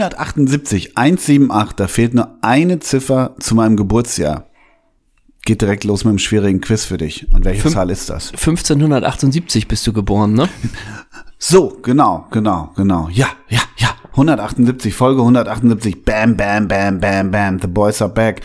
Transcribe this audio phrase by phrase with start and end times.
[0.00, 4.46] 178, 178, da fehlt nur eine Ziffer zu meinem Geburtsjahr.
[5.44, 7.30] Geht direkt los mit einem schwierigen Quiz für dich.
[7.32, 8.30] Und welche Fünf- Zahl ist das?
[8.32, 10.48] 1578 bist du geboren, ne?
[11.38, 13.08] So, genau, genau, genau.
[13.12, 13.90] Ja, ja, ja.
[14.12, 16.02] 178, Folge 178.
[16.02, 17.60] Bam, bam, bam, bam, bam.
[17.60, 18.40] The boys are back.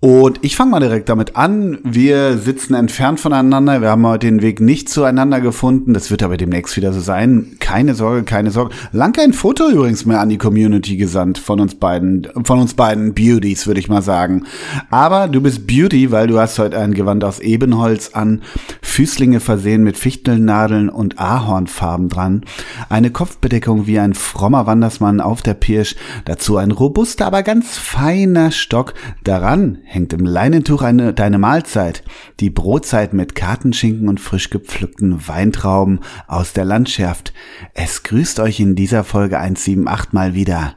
[0.00, 1.78] Und ich fange mal direkt damit an.
[1.82, 3.80] Wir sitzen entfernt voneinander.
[3.80, 5.92] Wir haben heute den Weg nicht zueinander gefunden.
[5.92, 7.56] Das wird aber demnächst wieder so sein.
[7.58, 8.76] Keine Sorge, keine Sorge.
[8.92, 13.12] Lang kein Foto übrigens mehr an die Community gesandt von uns beiden, von uns beiden
[13.12, 14.44] Beauties, würde ich mal sagen.
[14.88, 18.42] Aber du bist Beauty, weil du hast heute ein Gewand aus Ebenholz an,
[18.82, 22.44] Füßlinge versehen mit Fichtelnadeln und Ahornfarben dran,
[22.88, 28.52] eine Kopfbedeckung wie ein frommer Wandersmann auf der Pirsch, dazu ein robuster, aber ganz feiner
[28.52, 28.94] Stock.
[29.24, 32.02] Daran hängt im Leinentuch eine, deine Mahlzeit,
[32.40, 37.32] die Brotzeit mit Kartenschinken und frisch gepflückten Weintrauben aus der Landschaft.
[37.74, 40.74] Es grüßt euch in dieser Folge 178 mal wieder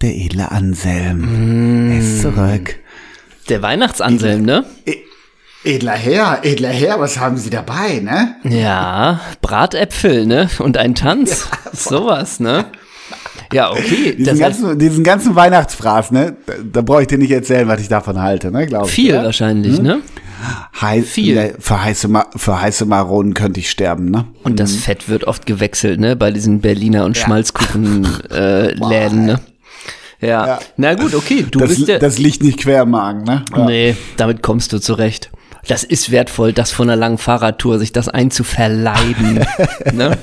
[0.00, 1.90] der edle Anselm.
[1.90, 2.76] Er ist zurück.
[3.48, 4.64] Der Weihnachtsanselm, ne?
[4.86, 4.96] E-
[5.64, 8.34] Edler Herr, edler Herr, was haben Sie dabei, ne?
[8.42, 10.48] Ja, Bratäpfel, ne?
[10.58, 11.48] Und ein Tanz.
[11.72, 12.66] Sowas, ne?
[13.52, 14.14] Ja, okay.
[14.16, 16.36] Diesen heißt, ganzen, diesen ganzen Weihnachtsfraß, ne?
[16.46, 18.66] Da, da brauche ich dir nicht erzählen, was ich davon halte, ne?
[18.66, 18.92] Glaube ich.
[18.92, 19.24] viel oder?
[19.24, 20.00] wahrscheinlich, ne?
[20.80, 21.34] Hei viel.
[21.34, 24.24] Ne, für, heiße für heiße Maronen könnte ich sterben, ne?
[24.42, 26.16] Und das Fett wird oft gewechselt, ne?
[26.16, 29.40] Bei diesen Berliner und Schmalzkuchen-Läden, äh, Läden, ne?
[30.20, 30.46] Ja.
[30.46, 30.58] Ja.
[30.76, 31.44] Na gut, okay.
[31.50, 31.98] Du Das, bist der.
[31.98, 33.44] das liegt nicht quer im Magen, ne?
[33.56, 33.64] Ja.
[33.66, 35.30] Nee, damit kommst du zurecht.
[35.68, 39.44] Das ist wertvoll, das von einer langen Fahrradtour, sich das einzuverleiben.
[39.92, 40.18] ne?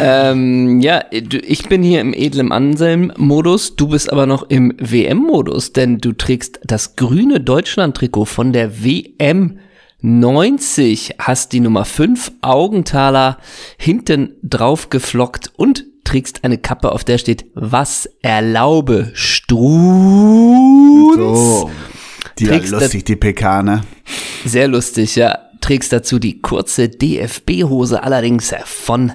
[0.00, 5.98] Ähm, ja, ich bin hier im edlen Anselm-Modus, du bist aber noch im WM-Modus, denn
[5.98, 9.58] du trägst das grüne Deutschland-Trikot von der WM
[10.00, 13.38] 90, hast die Nummer 5 Augenthaler
[13.78, 19.72] hinten drauf geflockt und trägst eine Kappe, auf der steht, was erlaube Strunz.
[21.16, 21.70] So.
[22.38, 23.82] Die Trägst lustig, die PK, ne?
[24.44, 25.38] Sehr lustig, ja.
[25.62, 29.12] Trägst dazu die kurze DFB-Hose allerdings von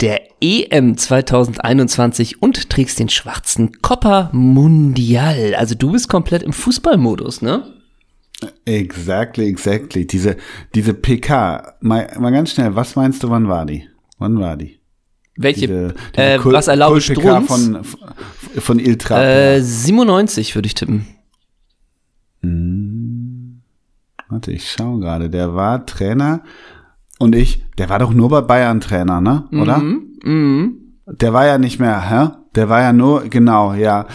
[0.00, 5.54] der EM 2021 und trägst den schwarzen Copper Mundial.
[5.56, 7.74] Also du bist komplett im Fußballmodus, ne?
[8.66, 10.06] Exactly, exactly.
[10.06, 10.36] Diese,
[10.74, 13.88] diese PK, mal, mal ganz schnell, was meinst du, wann war die?
[14.18, 14.78] Wann war die?
[15.36, 15.66] Welche?
[15.66, 17.48] Diese, diese äh, Kul- was erlaubt Strunz?
[17.48, 17.84] von,
[18.58, 19.24] von Iltra.
[19.24, 21.06] Äh, 97 würde ich tippen.
[24.28, 25.30] Warte, ich schaue gerade.
[25.30, 26.42] Der war Trainer
[27.18, 29.44] und ich, der war doch nur bei Bayern Trainer, ne?
[29.52, 29.78] Oder?
[29.78, 30.74] Mhm.
[31.06, 32.30] Der war ja nicht mehr, hä?
[32.54, 34.06] Der war ja nur, genau, ja.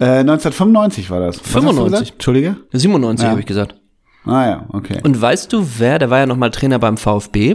[0.00, 1.36] Äh, 1995 war das.
[1.38, 1.90] Was hast du 95.
[1.92, 2.12] gesagt?
[2.12, 2.56] Entschuldige?
[2.72, 3.30] 97 Ja.
[3.30, 3.80] habe ich gesagt.
[4.24, 5.00] Ah ja, okay.
[5.04, 7.54] Und weißt du, wer, der war ja nochmal Trainer beim VfB.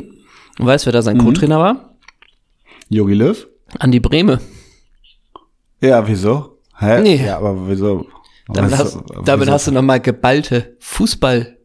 [0.59, 1.03] Und weißt du, wer da Mhm.
[1.03, 1.95] sein Co-Trainer war?
[2.89, 3.47] Jogi Löw?
[3.79, 4.39] Andi Brehme.
[5.81, 6.59] Ja, wieso?
[6.77, 7.01] Hä?
[7.01, 7.25] Nee.
[7.25, 8.05] Ja, aber wieso?
[8.47, 9.51] Damit, hast, damit wieso?
[9.51, 10.75] hast du nochmal geballte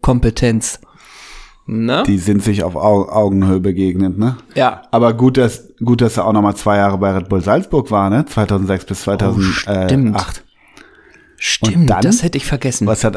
[0.04, 0.80] Fußballkompetenz.
[1.66, 2.02] Na?
[2.02, 4.36] Die sind sich auf Au Augenhöhe begegnet, ne?
[4.54, 4.82] Ja.
[4.90, 7.90] Aber gut, dass, gut, dass er auch noch mal zwei Jahre bei Red Bull Salzburg
[7.90, 8.26] war, ne?
[8.26, 9.64] 2006 bis 2008.
[9.86, 10.44] stimmt.
[11.36, 12.02] Stimmt, dann?
[12.02, 12.86] das hätte ich vergessen.
[12.86, 13.16] Was hat,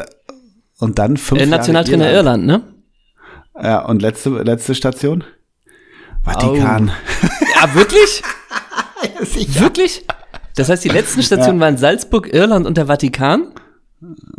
[0.78, 2.62] und dann fünf äh, Nationaltrainer Jahre Irland, ne?
[3.62, 5.24] Ja, und letzte, letzte Station?
[6.24, 6.90] Vatikan.
[7.60, 8.22] Ja, wirklich?
[9.58, 10.06] Wirklich?
[10.54, 13.52] Das heißt, die letzten Stationen waren Salzburg, Irland und der Vatikan?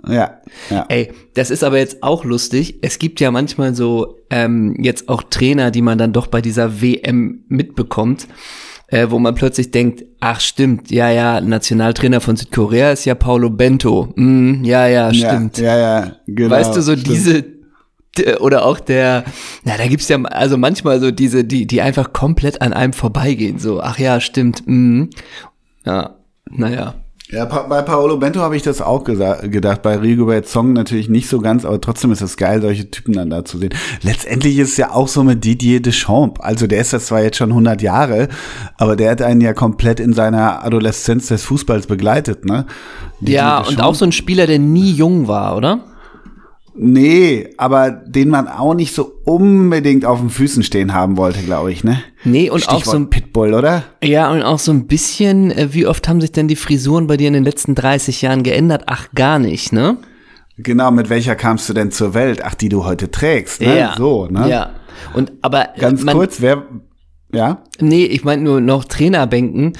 [0.08, 0.40] Ja,
[0.70, 0.86] ja.
[0.88, 2.80] Ey, das ist aber jetzt auch lustig.
[2.81, 6.81] Es gibt ja manchmal so ähm, jetzt auch Trainer, die man dann doch bei dieser
[6.81, 8.28] WM mitbekommt,
[8.88, 13.50] äh, wo man plötzlich denkt, ach stimmt, ja, ja, Nationaltrainer von Südkorea ist ja Paulo
[13.50, 14.14] Bento.
[14.16, 15.58] Mm, ja, ja, stimmt.
[15.58, 16.56] Ja, ja, ja genau.
[16.56, 17.08] weißt du, so stimmt.
[17.08, 17.59] diese
[18.40, 19.24] oder auch der,
[19.64, 23.59] na, da gibt's ja also manchmal so diese, die, die einfach komplett an einem vorbeigehen.
[23.59, 24.64] So, ach ja, stimmt.
[24.66, 25.06] Mm.
[25.86, 26.16] Ja,
[26.50, 26.96] naja.
[27.31, 29.84] Ja, pa bei Paolo Bento habe ich das auch gedacht.
[29.84, 33.30] Bei Rigobert Song natürlich nicht so ganz, aber trotzdem ist es geil, solche Typen dann
[33.30, 33.70] da zu sehen.
[34.02, 36.40] Letztendlich ist es ja auch so mit Didier Deschamps.
[36.42, 38.30] Also der ist das zwar jetzt schon 100 Jahre,
[38.78, 42.66] aber der hat einen ja komplett in seiner Adoleszenz des Fußballs begleitet, ne?
[43.22, 43.84] Didier Ja, und Deschamps.
[43.84, 45.81] auch so ein Spieler, der nie jung war, oder?
[46.81, 51.74] Nee, aber den man auch nicht so unbedingt auf den Füßen stehen haben wollte, glaube
[51.74, 52.02] ich, ne?
[52.24, 53.84] Nee, und auch Stichwort so ein Pitbull, oder?
[54.02, 57.18] Ja, und auch so ein bisschen, äh, wie oft haben sich denn die Frisuren bei
[57.18, 58.84] dir in den letzten 30 Jahren geändert?
[58.86, 59.98] Ach, gar nicht, ne?
[60.58, 62.46] Genau, mit welcher kamst du denn zur Welt?
[62.46, 63.92] Ach, die du heute trägst, ne?
[63.98, 64.50] So, ne?
[64.50, 64.70] Ja.
[65.14, 66.64] Und aber Ganz man, kurz, wer,
[67.34, 67.62] ja?
[67.81, 69.74] Nee, ich meine nur noch Trainerbänken.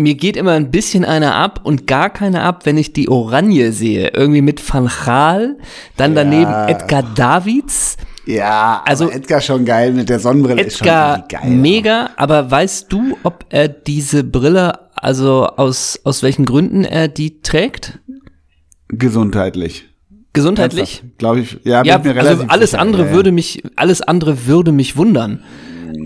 [0.00, 3.72] Mir geht immer ein bisschen einer ab und gar keiner ab, wenn ich die Oranje
[3.72, 4.12] sehe.
[4.14, 5.56] Irgendwie mit Van Gaal,
[5.96, 6.68] dann daneben Ja.
[6.68, 7.96] Edgar Davids.
[8.24, 11.50] Ja, Also- Edgar schon geil mit der Sonnenbrille ist schon Edgar geil.
[11.50, 17.40] mega, aber weißt du, ob er diese Brille also aus, aus welchen Gründen er die
[17.42, 17.98] trägt?
[18.88, 19.86] Gesundheitlich.
[20.32, 21.02] Gesundheitlich?
[21.18, 21.58] Glaube ich.
[21.64, 22.80] Ja, Ja, also alles sicher.
[22.82, 23.14] andere Ja, ja.
[23.14, 25.42] würde mich, alles andere würde mich wundern.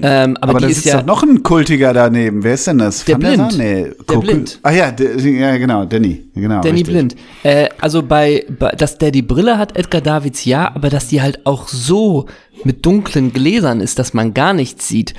[0.02, 2.42] Ähm, aber, Aber da ist sitzt ja, doch noch ein Kultiger daneben.
[2.44, 3.04] Wer ist denn das?
[3.04, 3.52] Der Van Blind.
[3.52, 3.62] Sar?
[3.62, 4.58] Nee, Der Blind.
[4.62, 6.24] Ah ja, der, ja, genau, Danny.
[6.34, 6.86] Genau, Danny richtig.
[6.86, 7.16] Blind.
[7.42, 11.22] Äh, also bei, bei, dass der die Brille hat, Edgar Davids ja, aber dass die
[11.22, 12.26] halt auch so
[12.64, 15.14] mit dunklen Gläsern ist, dass man gar nichts sieht.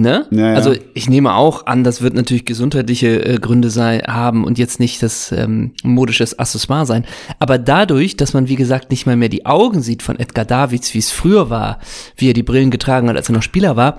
[0.00, 0.26] Ne?
[0.30, 0.54] Ja, ja.
[0.54, 4.78] Also ich nehme auch an, das wird natürlich gesundheitliche äh, Gründe sein, haben und jetzt
[4.78, 7.04] nicht das ähm, modisches Accessoire sein.
[7.40, 10.94] Aber dadurch, dass man wie gesagt nicht mal mehr die Augen sieht von Edgar Davids,
[10.94, 11.80] wie es früher war,
[12.16, 13.98] wie er die Brillen getragen hat, als er noch Spieler war,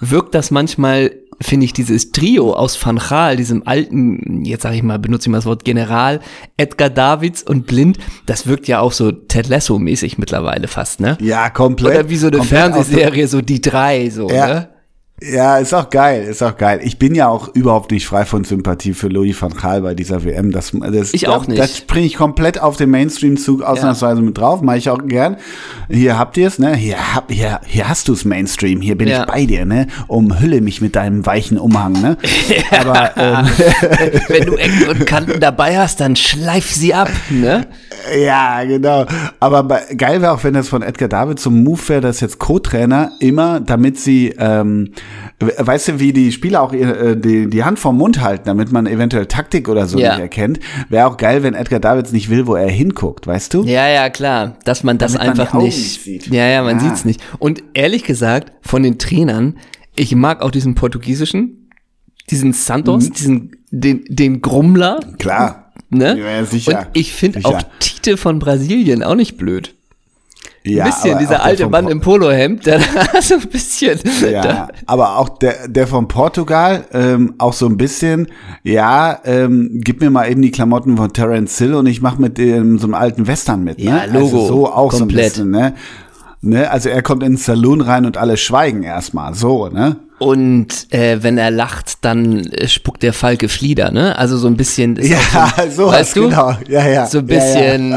[0.00, 4.82] wirkt das manchmal, finde ich, dieses Trio aus Van Gaal, diesem alten, jetzt sage ich
[4.82, 6.20] mal, benutze ich mal das Wort General,
[6.56, 11.16] Edgar Davids und Blind, das wirkt ja auch so Ted Lasso-mäßig mittlerweile fast, ne?
[11.20, 11.94] Ja, komplett.
[12.00, 14.46] Oder wie so eine Fernsehserie, so die drei, so, Ja.
[14.46, 14.68] ne?
[15.20, 16.78] Ja, ist auch geil, ist auch geil.
[16.84, 20.22] Ich bin ja auch überhaupt nicht frei von Sympathie für Louis van Gaal bei dieser
[20.24, 20.52] WM.
[20.52, 21.58] Das, das, Ich auch nicht.
[21.58, 25.36] Das springe ich komplett auf den Mainstream-Zug ausnahmsweise mit drauf, mache ich auch gern.
[25.90, 26.76] Hier habt ihr es, ne?
[26.76, 29.22] Hier, hab, hier, hier hast du's Mainstream, hier bin Ja.
[29.22, 29.88] ich bei dir, ne?
[30.06, 32.16] Umhülle mich mit deinem weichen Umhang, ne?
[32.78, 33.46] Aber ähm,
[34.28, 37.66] Wenn du Ecken und Kanten dabei hast, dann schleif sie ab, ne?
[38.16, 39.04] Ja, genau.
[39.40, 42.38] Aber bei, geil wäre auch, wenn das von Edgar David zum Move wäre, dass jetzt
[42.38, 44.92] Co-Trainer immer, damit sie, ähm,
[45.40, 48.72] weißt du, wie die Spieler auch ihr, äh, die, die Hand vorm Mund halten, damit
[48.72, 50.10] man eventuell Taktik oder so Ja.
[50.14, 50.58] nicht erkennt,
[50.88, 53.62] wäre auch geil, wenn Edgar Davids nicht will, wo er hinguckt, weißt du?
[53.64, 56.26] Ja, ja, klar, dass man das Damit man einfach Augen nicht, sieht.
[56.26, 56.84] Ja, ja, man Ja.
[56.84, 57.20] sieht's nicht.
[57.38, 59.58] Und ehrlich gesagt, von den Trainern,
[59.94, 61.70] ich mag auch diesen portugiesischen,
[62.30, 65.72] diesen Santos, diesen, den, den Grummler, Klar.
[65.88, 66.18] ne?
[66.18, 66.78] Ja, sicher.
[66.80, 69.74] Und ich finde auch Tite von Brasilien auch nicht blöd.
[70.64, 72.78] Ja, Ein bisschen, dieser alte Mann Po- im Polohemd, der
[73.12, 73.98] da so ein bisschen,
[74.30, 78.26] Ja, da, aber auch der, der von Portugal, ähm, auch so ein bisschen,
[78.64, 82.36] ja, ähm, gib mir mal eben die Klamotten von Terence Hill und ich mach mit
[82.38, 83.84] dem so einem alten Western mit, ne?
[83.84, 85.34] Ja, Logo, Also so auch komplett.
[85.34, 85.74] so ein bisschen, ne?
[86.40, 89.96] Ne, also er kommt ins Saloon rein und alle schweigen erstmal, so, ne?
[90.20, 94.16] Und äh, wenn er lacht, dann äh, spuckt der Falke Flieder, ne?
[94.18, 94.96] Also so ein bisschen.
[94.96, 96.28] ist Ja, so, so weißt du?
[96.28, 96.52] genau.
[96.68, 97.06] Ja, ja.
[97.06, 97.44] So ein Ja,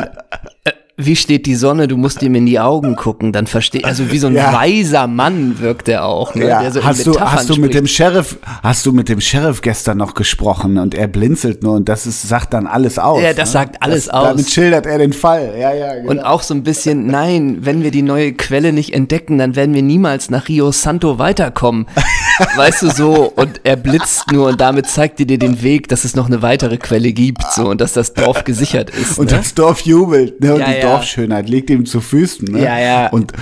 [0.02, 0.08] ja.
[1.06, 1.88] wie steht die Sonne?
[1.88, 3.86] Du musst ihm in die Augen gucken, dann versteht.
[3.86, 4.54] Also wie so ein Ja.
[4.54, 6.48] weiser Mann wirkt er auch, ne?
[6.48, 7.74] Ja, Der so hast du, hast du mit spricht.
[7.76, 11.90] dem Sheriff, hast du mit dem Sheriff gestern noch gesprochen und er blinzelt nur und
[11.90, 13.22] das ist, sagt dann alles aus.
[13.22, 13.54] Ja, das ne?
[13.54, 14.28] sagt alles das, aus.
[14.30, 15.54] Damit schildert er den Fall.
[15.60, 16.10] Ja, ja, genau.
[16.12, 19.74] Und auch so ein bisschen, nein, wenn wir die neue Quelle nicht entdecken, dann werden
[19.76, 21.88] wir niemals nach Rio Santo weiterkommen.
[22.56, 23.32] weißt du so?
[23.36, 26.42] Und er blitzt nur und damit zeigt er dir den Weg, dass es noch eine
[26.42, 29.20] weitere Quelle gibt, so und dass das Dorf gesichert ist.
[29.20, 29.38] Und ne?
[29.38, 30.54] das Dorf jubelt, ne?
[30.56, 30.82] Und Ja, ja.
[30.92, 32.64] Dorfschönheit liegt ihm zu Füßen, ne?
[32.64, 33.08] Ja, ja.
[33.10, 33.34] Und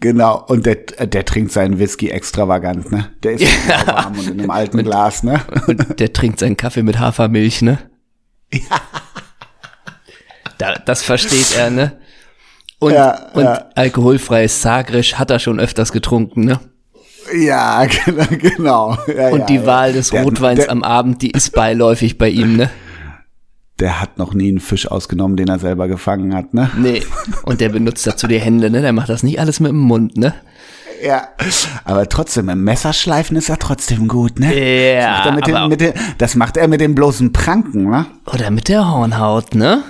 [0.00, 3.10] genau, und der, der trinkt seinen Whisky extravagant, ne?
[3.22, 3.86] Der ist ja.
[3.86, 5.40] warm und in einem alten Glas, ne?
[5.66, 7.78] Und der trinkt seinen Kaffee mit Hafermilch, ne?
[10.58, 11.98] Da, das versteht er, ne?
[12.78, 13.66] Und, Ja, und ja.
[13.74, 16.60] alkoholfreies Sagres hat er schon öfters getrunken, ne?
[17.34, 18.98] Ja, genau, genau.
[19.06, 19.66] Ja, Und ja, die ja.
[19.66, 22.70] Wahl des Der- Rotweins der, am Abend, die ist beiläufig bei ihm, ne?
[23.80, 26.70] Der hat noch nie einen Fisch ausgenommen, den er selber gefangen hat, ne?
[26.76, 27.02] Nee.
[27.42, 28.80] Und der benutzt dazu die Hände, ne?
[28.82, 30.34] Der macht das nicht alles mit dem Mund, ne?
[31.04, 31.28] Ja.
[31.84, 34.54] Aber trotzdem, im Messerschleifen ist er trotzdem gut, ne?
[34.94, 38.06] Ja, Das macht er den, den, das macht er mit dem bloßen Pranken, ne?
[38.32, 39.82] Oder mit der Hornhaut, ne?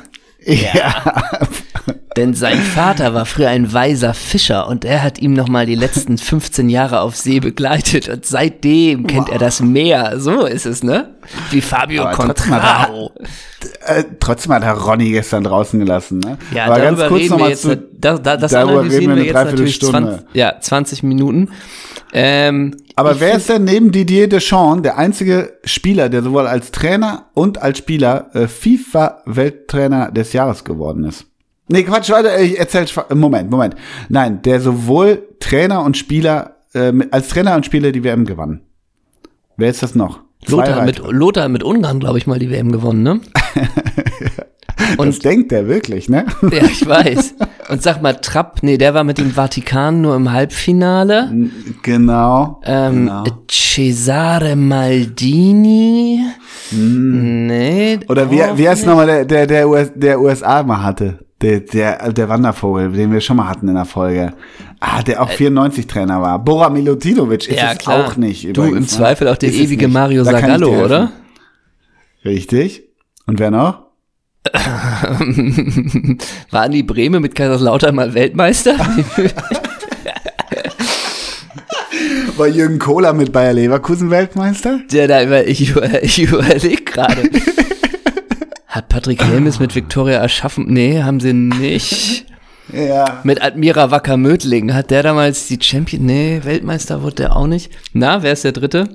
[0.44, 0.94] Ja.
[2.16, 6.16] Denn sein Vater war früher ein weiser Fischer und er hat ihm nochmal die letzten
[6.16, 10.20] 15 Jahre auf See begleitet und seitdem kennt er das Meer.
[10.20, 11.14] So ist es, ne?
[11.50, 13.10] Wie Fabio Aber trotzdem hat er- Contrao.
[13.86, 16.38] Äh, trotzdem hat er Ronny gestern draußen gelassen, ne?
[16.54, 19.24] Ja, Aber darüber reden noch wir jetzt, zu- da, da, das darüber reden wir eine
[19.24, 20.10] jetzt natürlich Dreiviertelstunde.
[20.18, 21.48] 20, ja, 20 Minuten.
[22.12, 27.24] Ähm, Aber wer ist denn neben Didier Deschamps der einzige Spieler, der sowohl als Trainer
[27.34, 31.26] und als Spieler äh, FIFA-Welttrainer des Jahres geworden ist?
[31.68, 33.74] Nee, Quatsch, warte, ich erzähl, Moment, Moment.
[34.08, 38.60] Nein, der sowohl Trainer und Spieler, äh, als Trainer und Spieler die WM gewann.
[39.56, 40.20] Wer ist das noch?
[40.44, 40.98] Zwei Lothar mit.
[40.98, 43.20] Lothar mit Ungarn, glaube ich, mal die WM gewonnen, ne?
[44.76, 46.26] Das Und denkt der wirklich, ne?
[46.42, 47.34] ja, ich weiß.
[47.70, 51.30] Und sag mal, Trapp, nee, der war mit dem Vatikan nur im Halbfinale.
[51.82, 52.60] Genau.
[52.64, 53.24] Ähm, genau.
[53.50, 56.20] Cesare Maldini.
[56.70, 57.98] Nee.
[58.08, 61.23] Oder wie, wie heißt nochmal der, der, der, US, der USA mal hatte?
[61.44, 64.32] Der, der, der Wandervogel, den wir schon mal hatten in der Folge.
[64.80, 66.38] Ah, der auch 94 Trainer war.
[66.42, 68.06] Bora Milutinovic ist Ja, es klar.
[68.06, 68.44] auch nicht.
[68.44, 68.86] Du, übrigens, im ne?
[68.86, 69.86] Zweifel auch der ewige.
[69.88, 70.64] Mario helfen.
[70.64, 71.12] oder?
[72.24, 72.84] Richtig.
[73.26, 73.82] Und wer noch?
[76.50, 78.76] War Andi Breme mit Kaiserslautern mal Weltmeister?
[82.36, 84.80] War Jürgen Kohler mit Bayer Leverkusen Weltmeister?
[84.90, 87.22] Ja, da über, ich, über, ich überlege gerade.
[88.74, 90.66] Hat Patrick Helmes mit Viktoria erschaffen?
[90.66, 92.26] Nee, haben sie nicht.
[92.72, 93.20] Ja.
[93.22, 94.74] Mit Admira Wacker Mödling.
[94.74, 96.04] Hat der damals die Champion?
[96.04, 97.70] Nee, Weltmeister wurde der auch nicht.
[97.92, 98.88] Na, wer ist der dritte?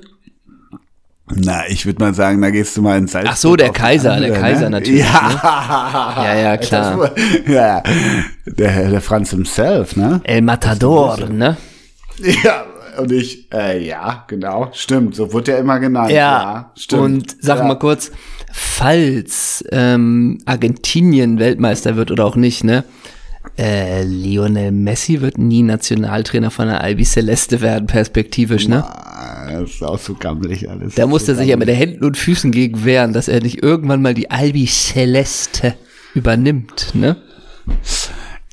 [1.33, 3.33] Na, ich würde mal sagen, da gehst du mal ins Salzburg.
[3.33, 7.11] Ach so, der Kaiser, andere, der Kaiser natürlich, Ja, Ja, ja, klar.
[7.47, 7.81] Ja,
[8.45, 10.19] der, der Franz himself, ne?
[10.25, 11.55] El Matador, ne?
[12.43, 12.65] Ja,
[12.99, 16.11] und ich, äh, ja, genau, stimmt, so wurde er immer genannt.
[16.11, 17.01] Ja, stimmt.
[17.01, 17.63] und sag ja.
[17.63, 18.11] mal kurz,
[18.51, 22.83] falls ähm, Argentinien Weltmeister wird oder auch nicht, ne?
[23.57, 28.85] Äh, Lionel Messi wird nie Nationaltrainer von der Albi Celeste werden, perspektivisch, ne?
[29.49, 30.95] Das ist auch so gammelig alles.
[30.95, 31.79] Da muss ist er so sich ja mit gammelig.
[31.79, 35.75] den Händen und Füßen gegen wehren, dass er nicht irgendwann mal die Albi Celeste
[36.13, 37.17] übernimmt, ne?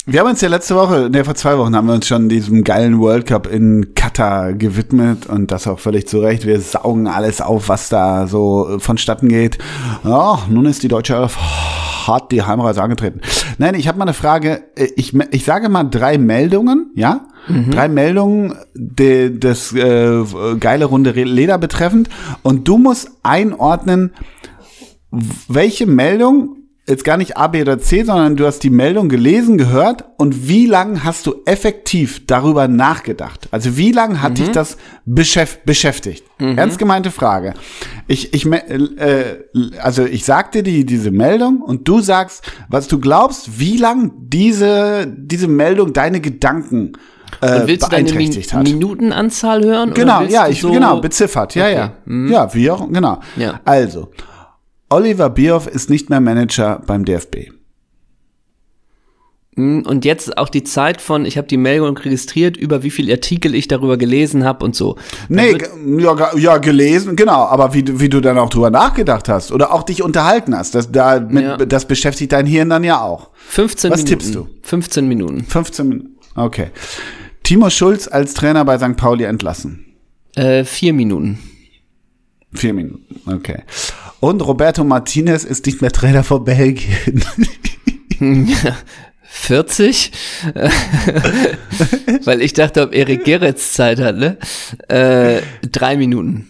[0.09, 2.63] Wir haben uns ja letzte Woche, ne, vor zwei Wochen haben wir uns schon diesem
[2.63, 6.47] geilen World Cup in Katar gewidmet und das auch völlig zu Recht.
[6.47, 9.59] Wir saugen alles auf, was da so vonstatten geht.
[10.05, 11.37] Ja, nun ist die deutsche Elf
[12.07, 13.21] hart die Heimreise angetreten.
[13.59, 14.63] Nein, ich habe mal eine Frage.
[14.95, 17.27] Ich, ich sage mal drei Meldungen, ja?
[17.71, 20.23] Drei Meldungen de, des äh,
[20.61, 22.09] geile Runde Leder betreffend
[22.43, 24.13] und du musst einordnen,
[25.49, 26.57] welche Meldung,
[26.89, 30.49] jetzt gar nicht A, B oder C, sondern du hast die Meldung gelesen, gehört und
[30.49, 33.49] wie lange hast du effektiv darüber nachgedacht?
[33.51, 36.25] Also wie lange hat dich das beschäf beschäftigt?
[36.39, 37.55] Ernst gemeinte Frage.
[38.07, 39.39] Ich, ich, äh,
[39.83, 45.07] also ich sagte die, diese Meldung und du sagst, was du glaubst, wie lang diese,
[45.17, 46.93] diese Meldung deine Gedanken
[47.41, 48.63] äh, Und willst du deine Min beeinträchtigt hat.
[48.63, 49.93] Minutenanzahl hören?
[49.95, 51.93] Genau, ja, ich, so genau, beziffert, ja, Okay, ja.
[52.05, 52.31] mhm.
[52.31, 53.21] Ja, wie auch, genau.
[53.37, 53.61] Ja.
[53.65, 54.11] Also,
[54.89, 57.51] Oliver Bierhoff ist nicht mehr Manager beim DFB.
[59.57, 63.13] Mm, Und jetzt auch die Zeit von, ich habe die Meldung registriert, über wie viele
[63.15, 64.97] Artikel ich darüber gelesen habe und so.
[65.29, 65.57] Nee,
[65.99, 69.73] ja, ja, gelesen, genau, aber wie, du- wie du dann auch drüber nachgedacht hast oder
[69.73, 71.57] auch dich unterhalten hast, das, da, mit, Ja.
[71.57, 73.31] das beschäftigt dein Hirn dann ja auch.
[73.49, 74.19] 15 Was Minuten.
[74.21, 74.49] tippst du?
[74.63, 75.45] 15 Minuten.
[75.45, 76.17] 15 Minuten.
[76.35, 76.71] Okay.
[77.43, 78.97] Timo Schulz als Trainer bei St.
[78.97, 79.87] Pauli entlassen.
[80.35, 81.39] Äh, vier Minuten.
[82.53, 83.05] Vier Minuten.
[83.33, 83.63] Okay.
[84.27, 87.23] Und Roberto Martinez ist nicht mehr Trainer vor Belgien.
[89.23, 90.11] 40?
[92.25, 94.37] Weil ich dachte, ob Erik Geretz Zeit hat, ne?
[94.89, 96.49] Äh, drei Minuten.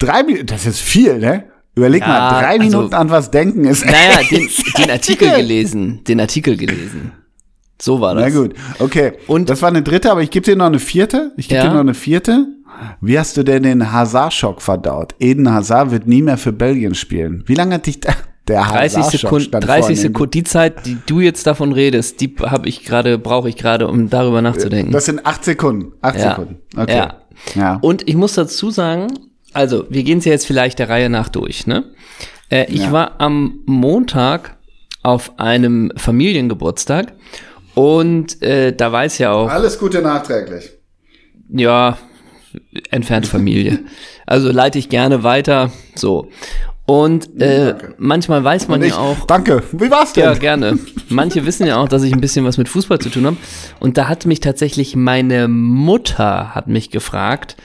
[0.00, 1.44] Drei Minuten, das ist viel, ne?
[1.76, 3.86] Überleg Ja, mal, drei also- Minuten an was denken ist.
[3.86, 4.48] Naja, den,
[4.78, 6.02] den Artikel gelesen.
[6.02, 7.12] Den Artikel gelesen.
[7.80, 8.24] So war das.
[8.34, 9.12] Na gut, okay.
[9.28, 11.30] Und- das war eine dritte, aber ich gebe dir noch eine vierte.
[11.36, 11.68] Ich gebe Ja.
[11.68, 12.48] dir noch eine vierte.
[13.00, 15.14] Wie hast du denn den Hazard-Schock verdaut?
[15.18, 17.42] Eden Hazard wird nie mehr für Belgien spielen.
[17.46, 18.14] Wie lange hat dich der,
[18.48, 19.96] der 30 Hazard-Schock Sekunden, stand 30 vorne?
[19.96, 23.88] Sekunden, die Zeit, die du jetzt davon redest, die habe ich gerade, brauche ich gerade,
[23.88, 24.92] um darüber nachzudenken.
[24.92, 25.92] Das sind acht Sekunden.
[26.00, 26.30] Acht Ja.
[26.30, 26.58] Sekunden.
[26.76, 26.96] Okay.
[26.96, 27.14] Ja.
[27.54, 27.78] ja.
[27.82, 29.08] Und ich muss dazu sagen,
[29.52, 31.84] also wir gehen es ja jetzt vielleicht der Reihe nach durch, ne?
[32.50, 32.92] Äh, ich Ja.
[32.92, 34.56] war am Montag
[35.02, 37.12] auf einem Familiengeburtstag
[37.74, 40.70] und äh, da weiß ja auch, Alles Gute nachträglich.
[41.48, 41.98] ja,
[42.90, 43.80] entfernte Familie.
[44.24, 46.28] Also leite ich gerne weiter, so.
[46.86, 47.94] Und äh, Danke.
[47.98, 49.62] manchmal weiß man ja auch, danke.
[49.72, 50.24] Wie war's denn?
[50.24, 50.78] ja, gerne.
[51.08, 53.36] Manche wissen ja auch, dass ich ein bisschen was mit Fußball zu tun habe.
[53.80, 57.56] Und da hat mich tatsächlich meine Mutter hat mich gefragt,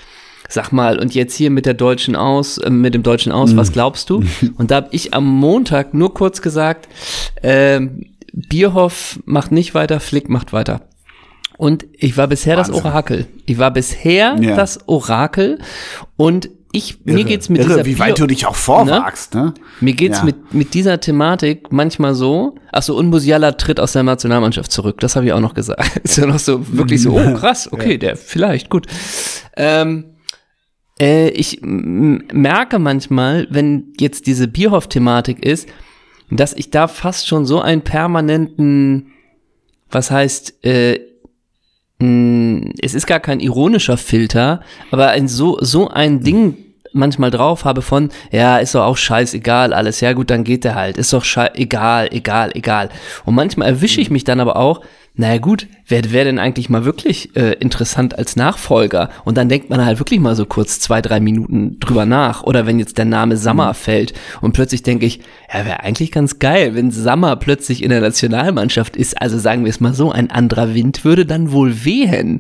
[0.49, 3.71] sag mal, und jetzt hier mit der deutschen Aus, äh, mit dem deutschen Aus, was
[3.71, 4.23] glaubst du?
[4.57, 6.87] Und da habe ich am Montag nur kurz gesagt,
[7.43, 10.87] ähm, Bierhoff macht nicht weiter, Flick macht weiter.
[11.57, 12.85] Und ich war bisher das Wahnsinn.
[12.85, 13.27] Orakel.
[13.45, 14.55] Ich war bisher Ja.
[14.55, 15.59] das Orakel
[16.15, 19.53] und ich, mir Irre, geht's mit irre, dieser wie weit du dich auch vorwagst, ne?
[19.79, 20.25] mir geht's Ja.
[20.25, 24.99] mit, mit dieser Thematik manchmal so, ach so, und Musiala tritt aus der Nationalmannschaft zurück,
[24.99, 25.97] das habe ich auch noch gesagt.
[26.03, 28.85] Ist ja noch so, wirklich so, oh krass, okay, der, vielleicht, gut.
[29.55, 30.17] Ähm,
[30.99, 35.67] äh, ich merke manchmal, wenn jetzt diese Bierhoff-Thematik ist,
[36.29, 39.07] dass ich da fast schon so einen permanenten,
[39.89, 40.99] was heißt, äh,
[41.99, 44.61] es ist gar kein ironischer Filter,
[44.91, 46.57] aber ein so, so ein Ding
[46.93, 50.75] manchmal drauf habe von, ja, ist doch auch scheißegal alles, ja gut, dann geht der
[50.75, 52.89] halt, ist doch egal, egal, egal.
[53.25, 54.81] Und manchmal erwische ich mich dann aber auch,
[55.17, 59.09] naja gut, wer wäre denn eigentlich mal wirklich äh, interessant als Nachfolger?
[59.25, 62.43] Und dann denkt man halt wirklich mal so kurz zwei, drei Minuten drüber nach.
[62.43, 65.21] Oder wenn jetzt der Name Sammer fällt und plötzlich denke ich,
[65.51, 69.19] ja, wäre eigentlich ganz geil, wenn Sammer plötzlich in der Nationalmannschaft ist.
[69.19, 72.39] Also sagen wir es mal so, ein anderer Wind würde dann wohl wehen.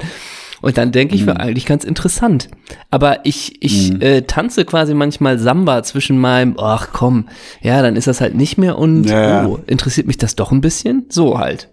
[0.61, 2.49] Und dann denke ich, wäre eigentlich ganz interessant.
[2.91, 7.27] Aber ich, ich äh, tanze quasi manchmal Samba zwischen meinem, ach komm,
[7.61, 9.45] ja, dann ist das halt nicht mehr und ja.
[9.45, 11.05] oh, interessiert mich das doch ein bisschen?
[11.09, 11.69] So halt.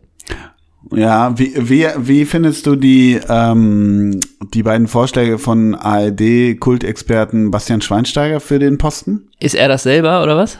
[0.92, 4.20] Ja, wie, wie, wie findest du die, ähm,
[4.52, 9.28] die beiden Vorschläge von ARD-Kultexperten Bastian Schweinsteiger für den Posten?
[9.40, 10.58] Ist er das selber oder was?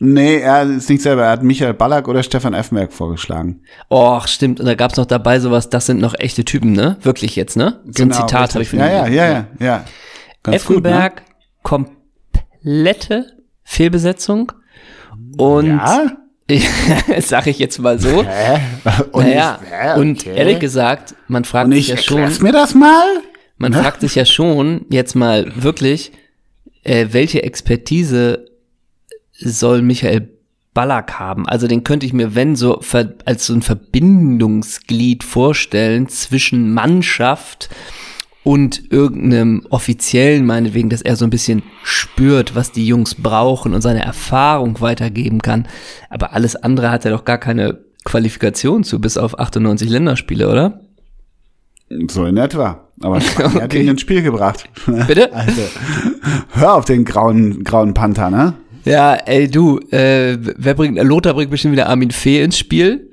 [0.00, 1.22] Nee, er ist nicht selber.
[1.22, 3.62] Er hat Michael Ballack oder Stefan Effenberg vorgeschlagen.
[3.90, 4.60] Och, stimmt.
[4.60, 6.96] Und da gab's noch dabei sowas, das sind noch echte Typen, ne?
[7.00, 7.80] Wirklich jetzt, ne?
[7.84, 8.54] So ein Genau, Zitat richtig.
[8.54, 9.84] habe ich von Ja, ja, ja, ja, ja.
[10.42, 10.90] Ganz gut, ne?
[10.90, 11.22] Effenberg,
[11.62, 13.26] komplette
[13.62, 14.52] Fehlbesetzung.
[15.38, 16.12] Und Ja?
[17.20, 18.24] sag ich jetzt mal so.
[18.24, 18.60] Hä?
[19.12, 19.98] Und naja, hä?
[19.98, 20.36] und Okay.
[20.36, 23.06] ehrlich gesagt, man fragt sich ich ja schon, mir das mal?
[23.56, 26.12] man fragt sich ja schon jetzt mal wirklich,
[26.82, 28.44] äh, welche Expertise
[29.32, 30.28] soll Michael
[30.74, 31.48] Ballack haben?
[31.48, 32.80] Also den könnte ich mir, wenn so
[33.24, 37.70] als so ein Verbindungsglied vorstellen zwischen Mannschaft
[38.44, 43.80] und irgendeinem Offiziellen, meinetwegen, dass er so ein bisschen spürt, was die Jungs brauchen und
[43.80, 45.66] seine Erfahrung weitergeben kann.
[46.10, 50.80] Aber alles andere hat er doch gar keine Qualifikation zu, bis auf 98 Länderspiele, oder?
[52.08, 52.80] So in etwa.
[53.00, 53.82] Aber Spanien hat Okay.
[53.82, 54.68] ihn ins Spiel gebracht.
[55.06, 55.32] Bitte?
[55.32, 55.62] Also,
[56.52, 58.54] hör auf den grauen, grauen Panther, ne?
[58.84, 63.10] Ja, ey, du, äh, wer bringt, Lothar bringt bestimmt wieder Armin Fee ins Spiel,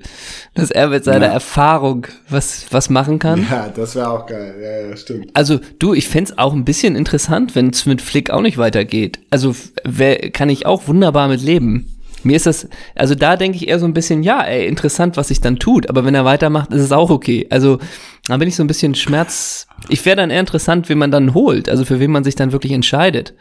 [0.54, 1.32] dass er mit seiner Ja.
[1.32, 3.46] Erfahrung was, was machen kann.
[3.50, 4.54] Ja, das wäre auch geil.
[4.62, 5.30] Ja, ja, stimmt.
[5.34, 9.18] Also, du, ich fänd's auch ein bisschen interessant, wenn es mit Flick auch nicht weitergeht.
[9.30, 11.88] Also, wer, kann ich auch wunderbar mit leben.
[12.24, 15.28] Mir ist das, also da denke ich eher so ein bisschen, ja, ey, interessant, was
[15.28, 17.46] sich dann tut, aber wenn er weitermacht, ist es auch okay.
[17.50, 17.78] Also,
[18.26, 19.66] da bin ich so ein bisschen Schmerz.
[19.88, 22.52] Ich wäre dann eher interessant, wen man dann holt, also für wen man sich dann
[22.52, 23.34] wirklich entscheidet.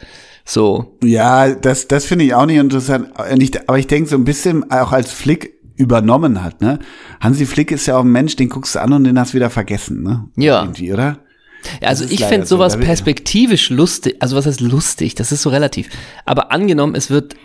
[0.43, 0.97] So.
[1.03, 3.09] Ja, das, das finde ich auch nicht interessant.
[3.17, 6.79] Äh, Nicht, aber ich denke so ein bisschen auch als Flick übernommen hat, ne?
[7.19, 9.35] Hansi Flick ist ja auch ein Mensch, den guckst du an und den hast du
[9.35, 10.25] wieder vergessen, ne?
[10.35, 10.61] Ja.
[10.61, 11.19] Irgendwie, oder?
[11.81, 15.49] Ja, also ich fände so, sowas perspektivisch lustig, also was heißt lustig, das ist so
[15.49, 15.89] relativ.
[16.25, 17.35] Aber angenommen, es wird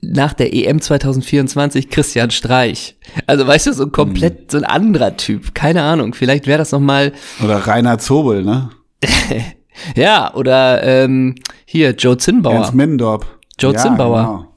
[0.00, 2.96] nach der EM 2024 Christian Streich.
[3.26, 6.72] Also weißt du, so ein komplett, so ein anderer Typ, keine Ahnung, vielleicht wäre das
[6.72, 7.12] nochmal,
[7.44, 8.70] Oder Rainer Zobel, ne?
[9.94, 12.54] ja, oder ähm, hier, Joe Zinnbauer.
[12.54, 13.26] Ernst Middendorf.
[13.58, 14.48] Joe Zinnbauer.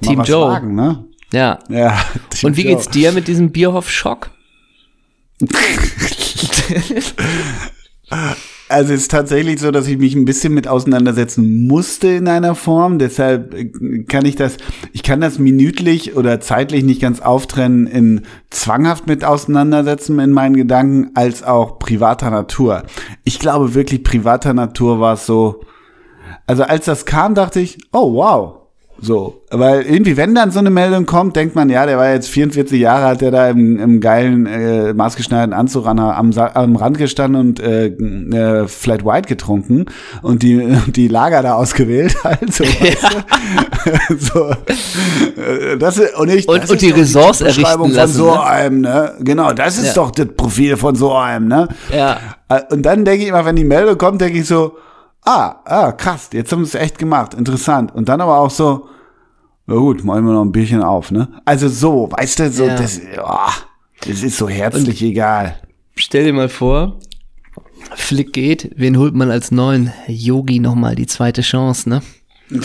[0.00, 0.14] Genau.
[0.14, 0.50] Team Joe.
[0.50, 1.04] Wagen, ne?
[1.32, 1.58] Ja.
[1.68, 1.98] Ja.
[2.30, 2.74] Team Und wie Joe.
[2.74, 4.30] geht's dir mit diesem Bierhoff-Schock?
[8.70, 12.54] Also es ist tatsächlich so, dass ich mich ein bisschen mit auseinandersetzen musste in einer
[12.54, 12.98] Form.
[13.00, 14.58] Deshalb äh, kann ich das,
[14.92, 20.54] ich kann das minütlich oder zeitlich nicht ganz auftrennen in zwanghaft mit auseinandersetzen in meinen
[20.54, 22.84] Gedanken, als auch privater Natur.
[23.24, 25.62] Ich glaube wirklich privater Natur war es so.
[26.46, 28.59] Also als das kam, dachte ich, oh wow.
[29.02, 32.28] So, weil irgendwie, wenn dann so eine Meldung kommt, denkt man, ja, der war jetzt
[32.28, 36.98] 44 Jahre, hat der da im, im geilen, äh, maßgeschneiderten Anzug an, am, am Rand
[36.98, 39.86] gestanden und äh, äh, Flat White getrunken
[40.20, 42.14] und die, die Lager da ausgewählt.
[42.40, 44.16] Also, du?
[44.18, 44.50] so,
[45.40, 48.44] äh, das ist, und, ich, Und- das und die Ressorts errichten von lassen, so ne?
[48.44, 49.14] einem, ne?
[49.20, 49.92] Genau, das ist Ja.
[49.94, 51.68] doch das Profil von so einem, ne?
[51.94, 52.18] Ja.
[52.48, 54.76] Äh, Und dann denke ich immer, wenn die Meldung kommt, denke ich so,
[55.24, 57.94] ah, ah, krass, jetzt haben sie es echt gemacht, interessant.
[57.94, 58.88] Und dann aber auch so,
[59.66, 61.28] na gut, machen wir noch ein Bierchen auf, ne?
[61.44, 62.76] Also so, weißt du, so, Ja.
[62.76, 63.50] das, oh,
[64.06, 65.56] das ist so herzlich egal.
[65.94, 66.98] Stell dir mal vor,
[67.94, 72.02] Flick geht, wen holt man als neuen Yogi nochmal die zweite Chance, ne?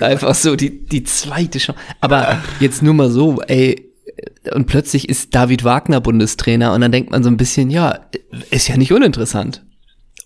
[0.00, 1.80] Einfach so die, die zweite Chance.
[2.00, 3.88] Aber jetzt nur mal so, ey,
[4.52, 8.00] und plötzlich ist David Wagner Bundestrainer und dann denkt man so ein bisschen, ja,
[8.50, 9.64] ist ja nicht uninteressant.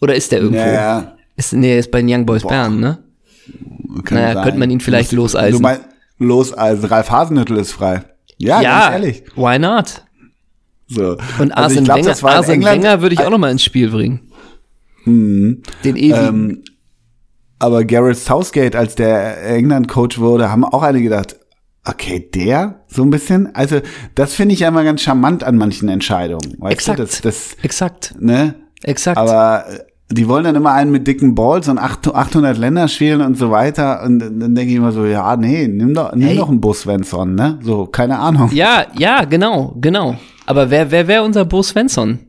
[0.01, 0.61] Oder ist der irgendwo?
[0.61, 1.17] Ja, ja.
[1.37, 2.51] Ist, nee, er ist bei den Young Boys Boah.
[2.51, 2.99] Bern, ne?
[4.05, 4.43] Kann Naja, sein.
[4.45, 5.63] könnte man ihn vielleicht Du loseisen.
[5.63, 5.83] meinst,
[6.19, 8.03] loseisen, Ralf Hasenhüttl ist frei.
[8.39, 9.23] Ja, Ja, ganz ehrlich.
[9.37, 10.03] why not?
[10.89, 11.17] So.
[11.39, 13.91] Und Also Arsene glaub, Wenger, das Arsene Wenger würde ich auch noch mal ins Spiel
[13.91, 14.21] bringen.
[15.05, 16.17] Den ewigen.
[16.51, 16.63] Ähm,
[17.59, 21.37] aber Gareth Southgate, als der England-Coach wurde, haben auch alle gedacht,
[21.85, 23.55] okay, der so ein bisschen.
[23.55, 23.81] Also
[24.15, 26.55] das finde ich ja immer ganz charmant an manchen Entscheidungen.
[26.59, 26.99] Weißt Exakt.
[26.99, 28.15] du, das, das, Exakt.
[28.19, 28.55] ne?
[28.83, 29.17] Exakt.
[29.19, 29.79] Aber äh,
[30.11, 34.03] die wollen dann immer einen mit dicken Balls und 8 800 Länderspielen und so weiter.
[34.05, 36.37] Und dann denke ich immer so, ja, nee, nimm doch, nimm Ey.
[36.37, 37.59] doch einen Bus Svensson, ne?
[37.63, 38.51] So, keine Ahnung.
[38.53, 40.17] Ja, ja, genau, genau.
[40.47, 42.21] Aber wer, wer wäre unser Bo Svensson?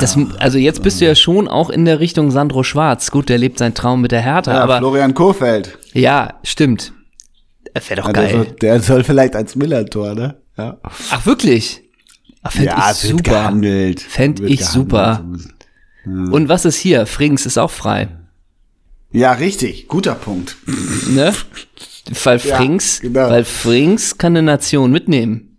[0.00, 3.10] Das, also jetzt bist du ja schon auch in der Richtung Sandro Schwarz.
[3.10, 5.78] Gut, der lebt seinen Traum mit der Hertha, Ja, aber Florian Kohfeldt.
[5.92, 6.92] ja, stimmt.
[7.88, 8.56] Wäre doch Ja, der, soll, geil.
[8.62, 10.36] der soll vielleicht als Millertor, ne?
[10.56, 11.82] Ja, Ach, wirklich?
[12.48, 13.30] Ach, Fänd ich es wird super.
[13.30, 14.00] gehandelt.
[14.00, 15.22] Fänd Wird ich super.
[16.04, 16.32] gehandelt.
[16.32, 17.06] Und was ist hier?
[17.06, 18.08] Frings ist auch frei.
[19.12, 19.88] Ja, richtig.
[19.88, 20.56] Guter Punkt.
[21.10, 21.32] Ne?
[22.24, 23.28] Weil Ja, Frings, genau.
[23.30, 25.58] weil Frings kann eine Nation mitnehmen.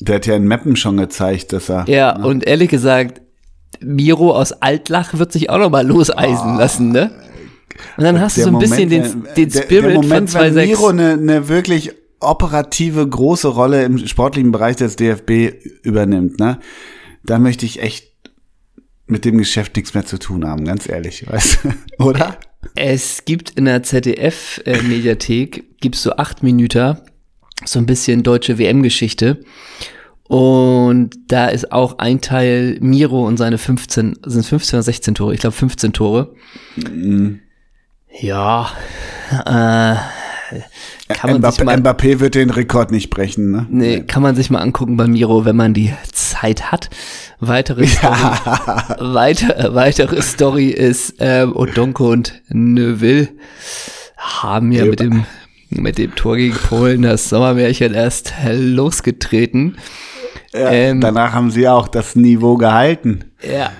[0.00, 1.84] Der hat ja in Meppen schon gezeigt, dass er.
[1.88, 3.20] Ja, und ehrlich gesagt,
[3.80, 7.10] Miro aus Altlach wird sich auch noch mal loseisen lassen, ne?
[7.96, 9.94] Und dann hast du Der so ein bisschen Moment, den, wenn- den der- Spirit der
[9.94, 10.66] Moment, von wenn 2.6.
[10.66, 16.60] Miro eine, eine wirklich operative große Rolle im sportlichen Bereich des DFB übernimmt, ne,
[17.24, 18.10] da möchte ich echt
[19.06, 21.60] mit dem Geschäft nichts mehr zu tun haben, ganz ehrlich, weißt
[21.98, 22.38] du, oder?
[22.74, 26.98] Es gibt in der ZDF-Mediathek, äh, gibt's so acht Minuten,
[27.64, 29.40] so ein bisschen deutsche WM-Geschichte.
[30.28, 35.34] Und da ist auch ein Teil Miro und seine 15, sind 15 oder 16 Tore?
[35.34, 36.34] Ich glaube 15 Tore.
[36.76, 37.40] Mhm.
[38.20, 38.70] Ja,
[39.44, 39.96] äh,
[41.08, 43.66] kann man Mbappé, sich mal, Mbappé wird den Rekord nicht brechen, ne?
[43.70, 46.90] Nee, kann man sich mal angucken bei Miro, wenn man die Zeit hat.
[47.38, 48.96] Weitere Story, ja.
[48.98, 53.28] weiter, weitere Story ist, ähm, Odonko und Neuville
[54.16, 55.24] haben ja, ja mit dem,
[55.70, 59.76] mit dem Tor gegen Polen das Sommermärchen erst losgetreten.
[60.52, 63.24] Ja, ähm, danach haben sie auch das Niveau gehalten.
[63.42, 63.70] Ja.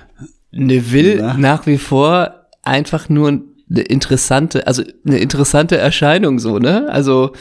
[0.53, 1.35] Neville Na?
[1.35, 6.89] nach wie vor einfach nur eine interessante, also eine interessante Erscheinung so, ne?
[6.91, 7.33] Also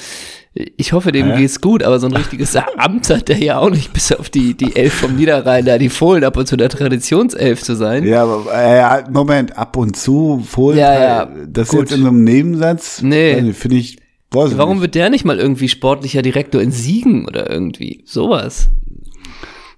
[0.54, 1.36] ich hoffe, dem ja.
[1.38, 4.56] geht's gut, aber so ein richtiges Amt hat der ja auch nicht, bis auf die,
[4.56, 8.04] die Elf vom Niederrhein, da die Fohlen ab und zu der Traditionself zu sein.
[8.06, 11.82] Ja, aber äh, Moment, ab und zu Fohlen, ja, ja, das gut.
[11.82, 13.54] jetzt in so einem Nebensatz, nee.
[13.54, 13.98] finde ich,
[14.32, 14.82] Warum nicht.
[14.82, 18.04] wird der nicht mal irgendwie sportlicher Direktor in Siegen oder irgendwie?
[18.06, 18.70] Sowas.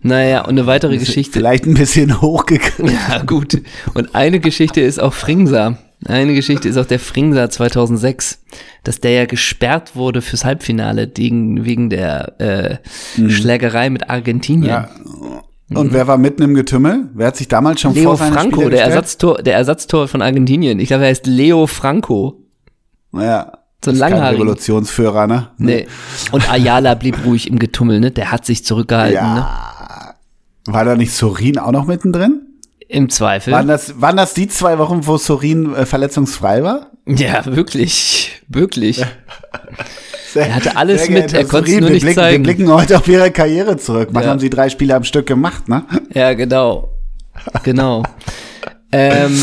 [0.03, 1.33] Naja, und eine weitere Geschichte.
[1.33, 2.87] Vielleicht ein bisschen hochgegriffen.
[2.87, 3.61] Ja, gut.
[3.93, 5.77] Und eine Geschichte ist auch Fringsa.
[6.05, 8.39] Eine Geschichte ist auch der Fringsa 2006,
[8.83, 13.29] dass der ja gesperrt wurde fürs Halbfinale wegen, wegen der äh, mhm.
[13.29, 14.69] Schlägerei mit Argentinien.
[14.69, 14.89] Ja.
[15.69, 15.93] Und mhm.
[15.93, 17.09] wer war mitten im Getümmel?
[17.13, 20.79] Wer hat sich damals schon Leo vor Franco, der Ersatztor, der Ersatztor von Argentinien.
[20.79, 22.41] Ich glaube, er heißt Leo Franco.
[23.13, 23.53] Ja.
[23.83, 24.43] So ein langhaariger.
[24.43, 25.49] Revolutionsführer, ne?
[25.57, 25.87] Nee.
[26.31, 28.11] Und Ayala blieb ruhig im Getummel, ne?
[28.11, 29.35] Der hat sich zurückgehalten, ja.
[29.35, 29.47] ne?
[30.65, 32.41] War da nicht Sorin auch noch mittendrin?
[32.87, 33.53] Im Zweifel.
[33.53, 36.91] Waren das, waren das die zwei Wochen, wo Sorin äh, verletzungsfrei war?
[37.05, 38.41] Ja, wirklich.
[38.47, 39.03] Wirklich.
[40.31, 42.45] Sehr, er hatte alles mit, er konnte es nur nicht blicken, zeigen.
[42.45, 44.09] Wir blicken heute auf ihre Karriere zurück.
[44.11, 44.29] Was ja.
[44.29, 45.85] haben sie drei Spiele am Stück gemacht, ne?
[46.13, 46.89] Ja, genau.
[47.63, 48.03] Genau.
[48.91, 49.37] ähm,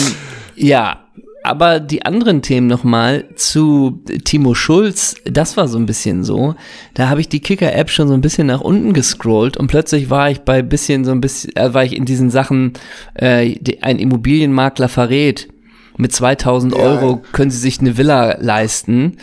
[0.54, 1.07] ja,
[1.48, 6.54] aber die anderen Themen nochmal zu Timo Schulz, das war so ein bisschen so.
[6.94, 10.30] Da habe ich die Kicker-App schon so ein bisschen nach unten gescrollt und plötzlich war
[10.30, 12.74] ich bei bisschen so ein bisschen, äh, war ich in diesen Sachen,
[13.14, 15.48] äh, ein Immobilienmakler verrät.
[15.96, 16.80] Mit 2000 ja.
[16.80, 19.16] Euro können sie sich eine Villa leisten.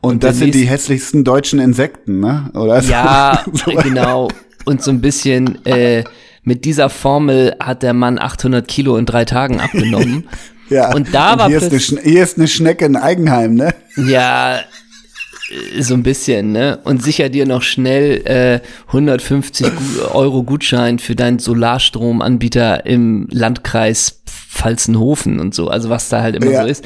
[0.00, 2.50] Und, und das sind die hässlichsten deutschen Insekten, ne?
[2.54, 2.90] Oder so?
[2.90, 3.44] Ja,
[3.82, 4.28] genau.
[4.64, 6.04] Und so ein bisschen, äh,
[6.44, 10.24] mit dieser Formel hat der Mann 800 Kilo in drei Tagen abgenommen.
[10.72, 10.94] Ja.
[10.94, 13.74] Und da und war hier ist, eine, hier ist eine Schnecke in Eigenheim, ne?
[13.96, 16.78] Ja, äh, so ein bisschen, ne?
[16.84, 19.66] Und sicher dir noch schnell äh, 150
[20.12, 26.50] Euro Gutschein für deinen Solarstromanbieter im Landkreis Pfalzenhofen und so, also was da halt immer
[26.50, 26.62] ja.
[26.62, 26.84] so ist.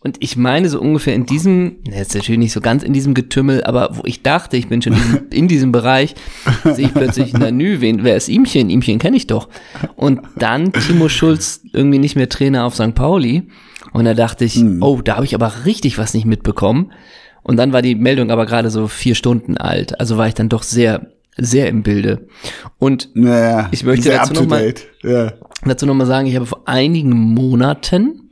[0.00, 3.64] Und ich meine so ungefähr in diesem, jetzt natürlich nicht so ganz in diesem Getümmel,
[3.64, 6.14] aber wo ich dachte, ich bin schon in, in diesem Bereich,
[6.64, 8.70] sehe ich plötzlich, na nü, wen, wer ist Ihmchen?
[8.70, 9.48] Ihmchen kenne ich doch.
[9.96, 12.94] Und dann Timo Schulz irgendwie nicht mehr Trainer auf St.
[12.94, 13.48] Pauli.
[13.92, 14.82] Und da dachte ich, hm.
[14.82, 16.92] oh, da habe ich aber richtig was nicht mitbekommen.
[17.42, 19.98] Und dann war die Meldung aber gerade so vier Stunden alt.
[19.98, 22.28] Also war ich dann doch sehr, sehr im Bilde.
[22.78, 25.32] Und naja, ich möchte dazu nochmal ja.
[25.64, 28.27] dazu noch mal sagen, ich habe vor einigen Monaten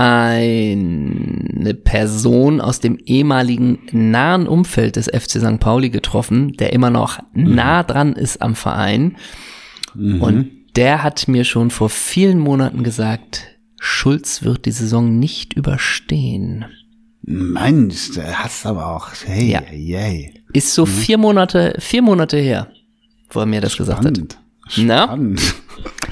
[0.00, 5.58] eine Person aus dem ehemaligen nahen Umfeld des FC St.
[5.58, 7.56] Pauli getroffen, der immer noch mhm.
[7.56, 9.16] nah dran ist am Verein.
[9.96, 10.22] Mhm.
[10.22, 16.66] Und der hat mir schon vor vielen Monaten gesagt, Schulz wird die Saison nicht überstehen.
[17.22, 19.62] Mensch, der hast aber auch, hey, ja.
[19.62, 20.32] hey.
[20.52, 20.90] Ist so mhm.
[20.90, 22.68] vier Monate, vier Monate her,
[23.30, 23.88] wo er mir das Spannend.
[23.88, 24.38] gesagt hat.
[24.70, 25.40] Spannend.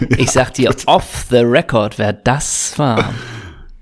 [0.01, 0.16] Na?
[0.18, 3.14] Ich sag dir off the record, wer das war.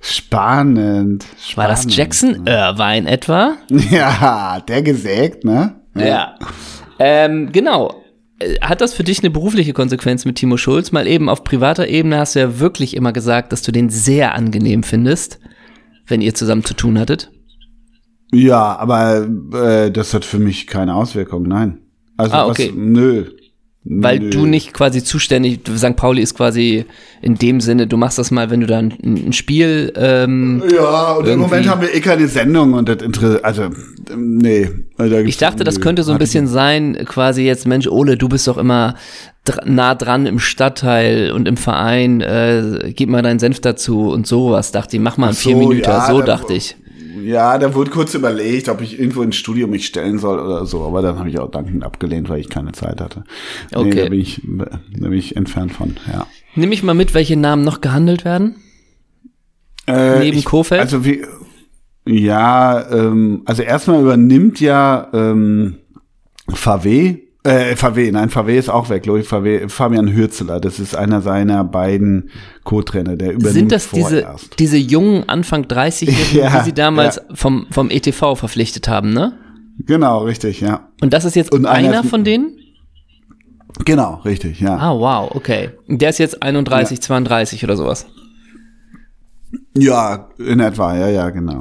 [0.07, 1.57] Spannend, spannend.
[1.57, 3.57] War das Jackson Irvine etwa?
[3.90, 5.77] Ja, der gesägt, ne?
[5.95, 6.05] Ja.
[6.05, 6.38] ja.
[6.99, 8.05] Ähm, genau.
[8.61, 10.93] Hat das für dich eine berufliche Konsequenz mit Timo Schulz?
[10.93, 14.35] Mal eben auf privater Ebene hast du ja wirklich immer gesagt, dass du den sehr
[14.35, 15.40] angenehm findest,
[16.07, 17.31] wenn ihr zusammen zu tun hattet.
[18.31, 21.79] Ja, aber äh, das hat für mich keine Auswirkung, nein.
[22.19, 22.69] Also ah, okay.
[22.69, 23.25] was, nö,
[23.87, 24.31] weil Nö.
[24.31, 25.94] du nicht quasi zuständig, St.
[25.97, 26.87] Pauli ist quasi
[27.20, 29.92] in dem Sinne, du machst das mal, wenn du dann ein, Spiel.
[29.94, 33.68] Ähm, ja, und im Moment haben wir eh keine Sendung und das interessiert, also,
[34.16, 34.70] nee.
[34.97, 38.49] Da ich dachte, das könnte so ein bisschen sein, quasi jetzt, Mensch, Ole, du bist
[38.49, 38.94] doch immer
[39.44, 44.27] dr nah dran im Stadtteil und im Verein, äh, gib mal deinen Senf dazu und
[44.27, 46.77] sowas, dachte ich, mach mal in vier so, Minuten, ja, so dachte ich.
[47.22, 50.85] Ja, da wurde kurz überlegt, ob ich irgendwo ins Studio mich stellen soll oder so,
[50.85, 53.24] aber dann habe ich auch dankend abgelehnt, weil ich keine Zeit hatte.
[53.74, 53.88] Okay.
[53.88, 56.27] Nee, da bin ich, da bin ich entfernt von, ja.
[56.55, 58.57] Nimm ich mal mit, welche Namen noch gehandelt werden?
[59.87, 60.81] Äh, Neben ich, Kofeld?
[60.81, 61.24] Also wie,
[62.07, 65.77] Ja, ähm, also erstmal übernimmt ja ähm,
[66.48, 71.21] VW, äh, VW, nein, VW ist auch weg, Louis VW, Fabian Hürzeler, das ist einer
[71.21, 72.31] seiner beiden
[72.65, 74.59] Co-Trainer, der übernimmt Sind das diese, vorerst.
[74.59, 77.23] diese jungen Anfang 30-Jährigen, Ja, die sie damals ja.
[77.35, 79.39] vom, vom ETV verpflichtet haben, ne?
[79.79, 80.89] Genau, richtig, ja.
[81.03, 82.59] Und das ist jetzt Und einer einer von denen?
[83.85, 84.77] Genau, richtig, ja.
[84.77, 85.71] Ah, wow, okay.
[85.89, 88.07] Der ist jetzt 31, 32 oder sowas.
[89.77, 91.59] Ja, in etwa, ja, ja, genau.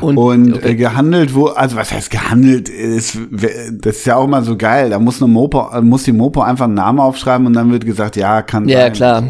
[0.00, 0.70] Und, Und okay.
[0.70, 4.90] äh, gehandelt, wo, also was heißt gehandelt, ist, das ist ja auch immer so geil.
[4.90, 8.16] Da muss eine Mopo, muss die Mopo einfach einen Namen aufschreiben und dann wird gesagt,
[8.16, 8.92] ja, kann ja, sein.
[8.92, 9.22] klar.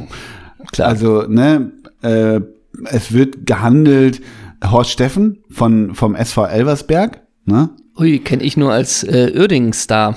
[0.73, 0.89] Klar.
[0.89, 2.41] Also, ne, äh,
[2.87, 4.21] es wird gehandelt,
[4.65, 7.71] Horst Steffen von, vom SV Elversberg, ne?
[7.99, 10.17] Ui, kenne ich nur als äh, Uerdingen-Star.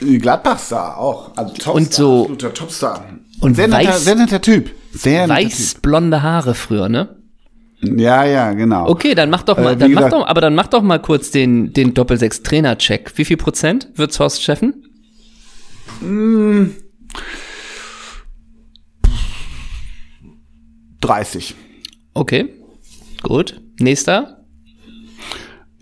[0.00, 1.36] Gladbach-Star auch.
[1.36, 3.04] Also Topstar, Und so- absoluter Topstar.
[3.40, 4.70] Und sehr netter, weiß- sehr netter Typ.
[4.92, 7.16] Sehr netter Weiß-blonde Haare früher, ne?
[7.98, 8.88] Ja, ja, genau.
[8.88, 10.98] Okay, dann mach doch mal, Äh, dann mach gesagt- doch, aber dann mach doch mal
[11.00, 13.12] kurz den, den Doppel-6-Trainer-Check.
[13.16, 14.82] Wie viel Prozent wird's Horst Steffen?
[21.00, 21.54] 30.
[22.14, 22.54] Okay,
[23.22, 23.60] gut.
[23.80, 24.44] Nächster.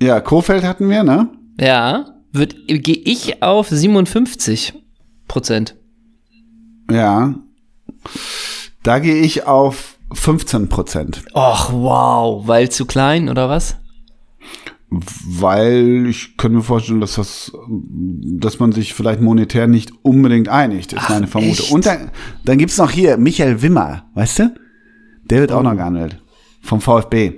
[0.01, 1.31] Ja, Kofeld hatten wir, ne?
[1.61, 4.75] Ja, wird, gehe ich auf 57
[5.29, 5.77] Prozent.
[6.91, 7.35] Ja.
[8.83, 11.23] Da gehe ich auf 15 Prozent.
[11.35, 13.77] Och, wow, weil zu klein oder was?
[14.91, 20.93] Weil ich könnte mir vorstellen, dass das, dass man sich vielleicht monetär nicht unbedingt einigt,
[20.93, 21.65] ist Ach, meine Vermutung.
[21.65, 21.73] echt?
[21.73, 22.11] Und dann,
[22.45, 24.55] dann gibt's noch hier Michael Wimmer, weißt du?
[25.25, 25.57] Der wird Oh.
[25.57, 26.21] auch noch gehandelt.
[26.61, 27.33] Vom VfB.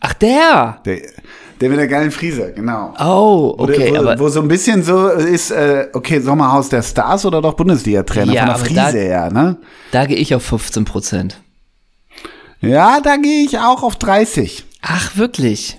[0.00, 0.78] Ach, der!
[0.86, 0.98] Der,
[1.60, 2.94] der mit der geilen Frise, genau.
[2.98, 7.26] Oh, okay, wo, aber wo so ein bisschen so ist, äh, okay, Sommerhaus der Stars
[7.26, 9.58] oder doch Bundesliga-Trainer Ja, von der Frise da- her, ne?
[9.92, 11.40] da gehe ich auf 15 Prozent.
[12.68, 14.64] Ja, da gehe ich auch auf 30.
[14.82, 15.78] Ach, wirklich?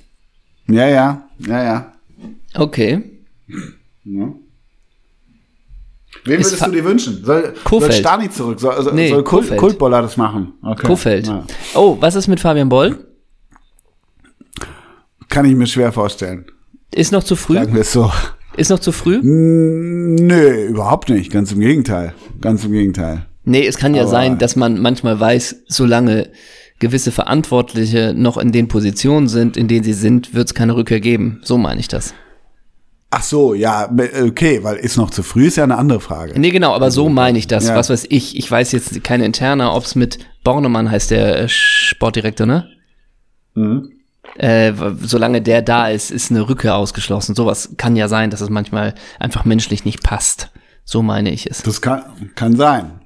[0.67, 1.93] Ja, ja, ja, ja.
[2.56, 3.04] Okay.
[4.04, 4.34] ja.
[6.26, 7.23] Wen würdest du dir wünschen?
[7.23, 7.93] Soll, Kofeld.
[7.93, 8.60] soll Stani zurück?
[8.60, 9.56] Soll, soll, Nee, soll Kult.
[9.56, 10.54] Kultboller das machen?
[10.62, 10.86] Okay.
[10.88, 11.28] Kofeld.
[11.28, 11.45] Ja.
[11.76, 12.97] Oh, was ist mit Fabian Boll?
[15.30, 16.45] Kann ich mir schwer vorstellen.
[16.93, 17.56] Ist noch zu früh?
[17.56, 18.12] Sagen wir es so.
[18.56, 19.19] Ist noch zu früh?
[19.21, 21.32] Nö, überhaupt nicht.
[21.32, 22.13] Ganz im Gegenteil.
[22.41, 23.26] Ganz im Gegenteil.
[23.43, 26.30] Nee, es kann ja Aber- sein, dass man manchmal weiß, solange
[26.80, 31.00] gewisse Verantwortliche noch in den Positionen sind, in denen sie sind, wird es keine Rückkehr
[31.00, 31.40] geben.
[31.44, 32.13] So meine ich das.
[33.10, 33.90] Ach so, ja,
[34.22, 36.38] okay, weil ist noch zu früh, ist ja eine andere Frage.
[36.38, 37.68] Nee, genau, aber so meine ich das.
[37.68, 37.76] Ja.
[37.76, 38.38] Was weiß ich.
[38.38, 42.68] Ich weiß jetzt keine interne, ob es mit Bornemann heißt, der äh, Sportdirektor, ne?
[43.54, 43.92] Mhm.
[44.36, 47.34] Äh, solange der da ist, ist eine Rückkehr ausgeschlossen.
[47.34, 50.52] Sowas kann ja sein, dass es manchmal einfach menschlich nicht passt.
[50.84, 51.63] So meine ich es.
[51.63, 52.04] Das kann,
[52.36, 52.96] kann sein.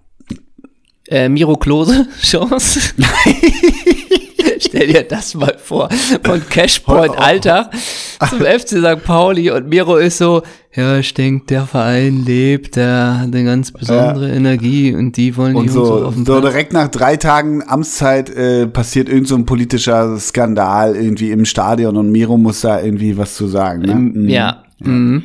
[1.11, 2.79] Äh, Miro Klose, Chance.
[4.59, 5.89] Stell dir das mal vor.
[6.23, 7.69] Von Cashpoint Alltag
[8.29, 9.03] zum FC St.
[9.03, 10.41] Pauli und Miro ist so,
[10.73, 15.55] ja, ich denke, der Verein lebt, der hat eine ganz besondere Energie und die wollen
[15.57, 16.51] Und die Jungs so, auf den so Platz.
[16.53, 21.97] direkt nach drei Tagen Amtszeit äh, passiert irgend so ein politischer Skandal irgendwie im Stadion
[21.97, 23.81] und Miro muss da irgendwie was zu sagen.
[23.81, 23.95] Ne?
[23.95, 24.29] Mhm.
[24.29, 24.63] Ja.
[24.79, 25.23] Mhm.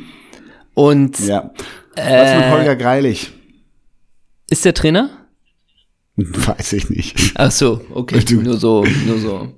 [0.73, 1.51] Und ja.
[1.95, 3.31] Was mit Holger Greilich?
[4.49, 5.09] ist der Trainer?
[6.17, 7.33] Weiß ich nicht.
[7.35, 9.53] Ach so, okay, Du- nur so, nur so.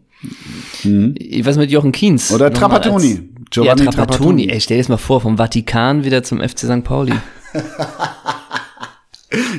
[1.43, 2.29] Was mit Jochen Kiens?
[2.29, 2.35] Mhm.
[2.35, 3.13] Oder Trapattoni.
[3.13, 3.19] Ja,
[3.49, 3.95] Giovanni Trapattoni.
[3.95, 4.49] Trapattoni.
[4.49, 6.83] Ey, stell dir das mal vor, vom Vatikan wieder zum FC St.
[6.83, 7.13] Pauli.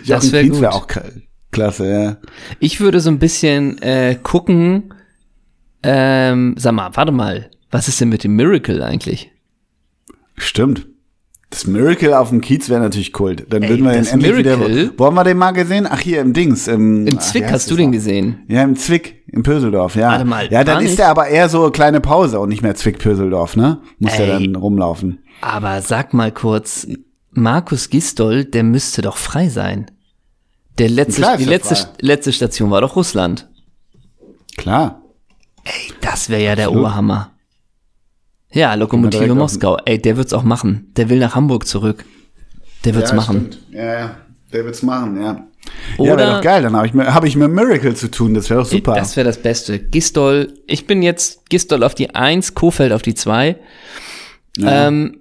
[0.05, 0.63] Jochen wär Kienz gut.
[0.63, 0.87] wär auch
[1.51, 2.17] klasse, ja.
[2.59, 4.93] Ich würde so ein bisschen äh, gucken,
[5.83, 9.31] ähm, sag mal, warte mal, was ist denn mit dem Miracle eigentlich?
[10.37, 10.87] Stimmt.
[11.51, 13.53] Das Miracle auf dem Kiez wäre natürlich Kult.
[13.53, 14.69] Dann Ey, würden wir den endlich Miracle?
[14.85, 14.91] wieder.
[14.97, 15.89] Wo haben wir den mal gesehen?
[15.91, 16.69] Ach, hier im Dings.
[16.69, 17.93] Im, Im ach, Zwick heißt hast du den noch?
[17.93, 18.45] gesehen.
[18.47, 20.11] Ja, im Zwick, in Pöseldorf, ja.
[20.13, 23.57] Warte mal, ja, dann ist der aber eher so kleine Pause und nicht mehr Zwick-Pöseldorf,
[23.57, 23.81] ne?
[23.99, 25.25] Muss der dann rumlaufen.
[25.41, 26.87] Aber sag mal kurz,
[27.33, 29.91] Markus Gistol, der müsste doch frei sein.
[30.79, 31.89] Der letzte, Klar die letzte, frei.
[32.01, 33.49] letzte Station war doch Russland.
[34.57, 35.03] Klar.
[35.65, 36.87] Ey, das wäre ja der Absolut.
[36.87, 37.33] Oberhammer.
[38.53, 39.77] Ja, Lokomotive Moskau.
[39.85, 40.91] Ey, der wird's auch machen.
[40.97, 42.05] Der will nach Hamburg zurück.
[42.85, 43.49] Der wird's ja, machen.
[43.53, 43.59] Stimmt.
[43.71, 44.17] Ja, ja.
[44.53, 45.23] Der wird's machen, ja.
[45.23, 45.45] ja,
[45.99, 46.63] Oder- wäre doch geil.
[46.63, 48.35] Dann habe ich, mir- hab ich mit Miracle zu tun.
[48.35, 48.95] Das wäre doch super.
[48.95, 49.79] Das wäre das Beste.
[49.79, 53.57] Gistol, ich bin jetzt Gistol auf die 1, Kofeld auf die 2.
[54.57, 54.89] Ja.
[54.89, 55.17] Ähm,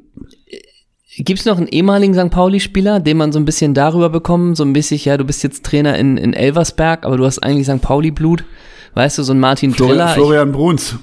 [1.17, 2.31] Gibt es noch einen ehemaligen St.
[2.31, 5.65] Pauli-Spieler, den man so ein bisschen darüber bekommen, so ein bisschen, ja, du bist jetzt
[5.65, 7.81] Trainer in, in Elversberg, aber du hast eigentlich St.
[7.81, 8.45] Pauli-Blut.
[8.93, 10.13] Weißt du, so ein Martin Florian, Driller.
[10.13, 10.95] Florian Bruns.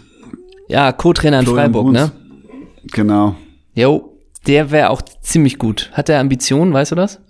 [0.69, 1.99] Ja, Co-Trainer in Florian Freiburg, Bruns.
[1.99, 2.13] ne?
[2.93, 3.35] Genau.
[3.75, 5.91] Jo, der wäre auch ziemlich gut.
[5.93, 7.21] Hat er Ambitionen, weißt du das?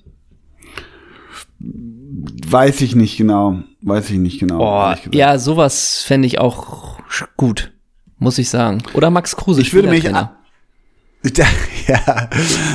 [1.59, 3.61] Weiß ich nicht genau.
[3.83, 4.59] Weiß ich nicht genau.
[4.61, 5.15] Oh, gesagt.
[5.15, 6.99] ja, sowas fände ich auch
[7.37, 7.73] gut.
[8.19, 8.83] muss ich sagen.
[8.95, 10.05] Oder Max Kruse, Ich würde mich
[11.87, 12.29] ja,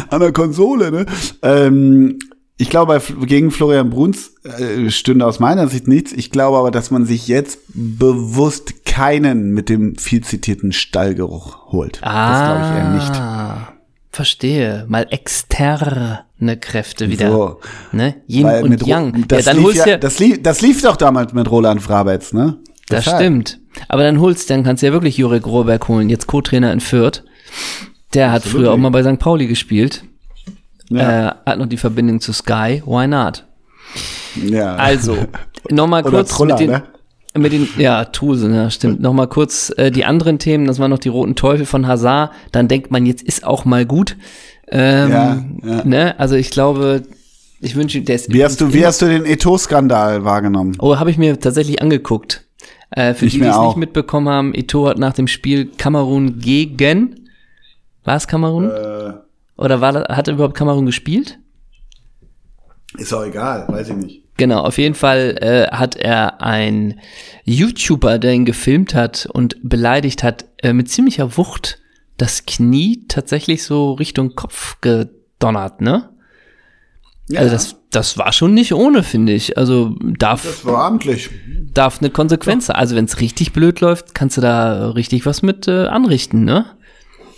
[0.10, 1.06] an der Konsole, ne?
[1.42, 2.20] Ähm,
[2.62, 6.14] ich glaube, gegen Florian Bruns äh, stünde aus meiner Sicht nichts.
[6.14, 12.00] Ich glaube aber, dass man sich jetzt bewusst keinen mit dem viel zitierten Stallgeruch holt.
[12.04, 13.12] Das glaube ich eher nicht.
[13.14, 13.74] Ah,
[14.12, 14.86] Verstehe.
[14.88, 16.24] Mal externe
[16.60, 17.32] Kräfte wieder.
[17.32, 17.60] So.
[17.94, 18.18] Ne?
[18.28, 19.26] Yin Weil und Yang.
[19.28, 22.32] Das, ja, dann lief holst ja, das, lief, das lief doch damals mit Roland Frabetz,
[22.32, 22.60] ne?
[22.90, 23.22] das Deshalb.
[23.24, 23.60] stimmt.
[23.88, 27.24] Aber dann holst, dann kannst du ja wirklich Jurek Rohrberg holen, jetzt Co-Trainer in Fürth.
[28.14, 28.66] Der hat Absolut.
[28.66, 29.18] früher auch mal bei St.
[29.18, 30.04] Pauli gespielt.
[30.92, 31.30] Ja.
[31.30, 32.84] Äh, hat noch die Verbindung zu Sky.
[32.86, 33.46] Why not?
[34.36, 34.76] ja.
[34.76, 35.18] Also,
[35.70, 36.84] nochmal kurz Truller, mit den, ne?
[37.38, 39.02] mit den, ja, Tusen, ja, stimmt.
[39.02, 42.32] Nochmal kurz äh, die anderen Themen, das waren noch die roten Teufel von Hazard.
[42.52, 44.18] Dann denkt man, jetzt ist auch mal gut.
[44.70, 45.84] Ähm, Ja, ja.
[45.84, 46.20] Ne?
[46.20, 47.04] Also ich glaube,
[47.60, 50.78] ich wünsche, der ist Wie hast du, wie hast du den Eto-Skandal wahrgenommen?
[50.80, 52.46] Oh, habe ich mir tatsächlich angeguckt.
[52.92, 56.40] Äh, für Ich die, die es nicht mitbekommen haben, Ito hat nach dem Spiel Kamerun
[56.40, 57.30] gegen.
[58.04, 58.70] War es Kamerun?
[58.70, 59.14] Äh,
[59.62, 61.38] Oder war, hat er überhaupt Kamerun gespielt?
[62.98, 64.24] ist auch egal, weiß ich nicht.
[64.38, 67.00] Genau, auf jeden Fall äh, hat er ein
[67.46, 71.80] YouTuber, der ihn gefilmt hat und beleidigt hat, äh, mit ziemlicher Wucht
[72.18, 76.10] das Knie tatsächlich so Richtung Kopf gedonnert, ne?
[77.30, 79.58] Ja, Also das, das war schon nicht ohne, finde ich.
[79.58, 81.30] Also darf, das war amtlich.
[81.74, 82.76] darf eine Konsequenz sein.
[82.76, 86.66] Also wenn es richtig blöd läuft, kannst du da richtig was mit äh, anrichten, ne?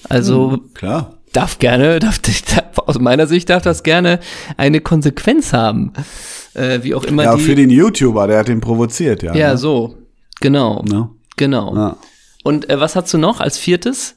[0.09, 1.17] Also Klar.
[1.33, 4.19] Darf gerne, darf, darf, aus meiner Sicht darf das gerne
[4.57, 5.93] eine Konsequenz haben.
[6.53, 7.41] Äh, wie auch immer Ja, die.
[7.43, 9.35] für den YouTuber, der hat ihn provoziert, ja.
[9.35, 9.57] ja, ne?
[9.57, 9.97] so.
[10.39, 10.83] Genau.
[10.83, 11.09] Ne?
[11.37, 11.75] Genau.
[11.75, 11.97] Ja.
[12.43, 14.15] Und äh, was hast du noch als viertes?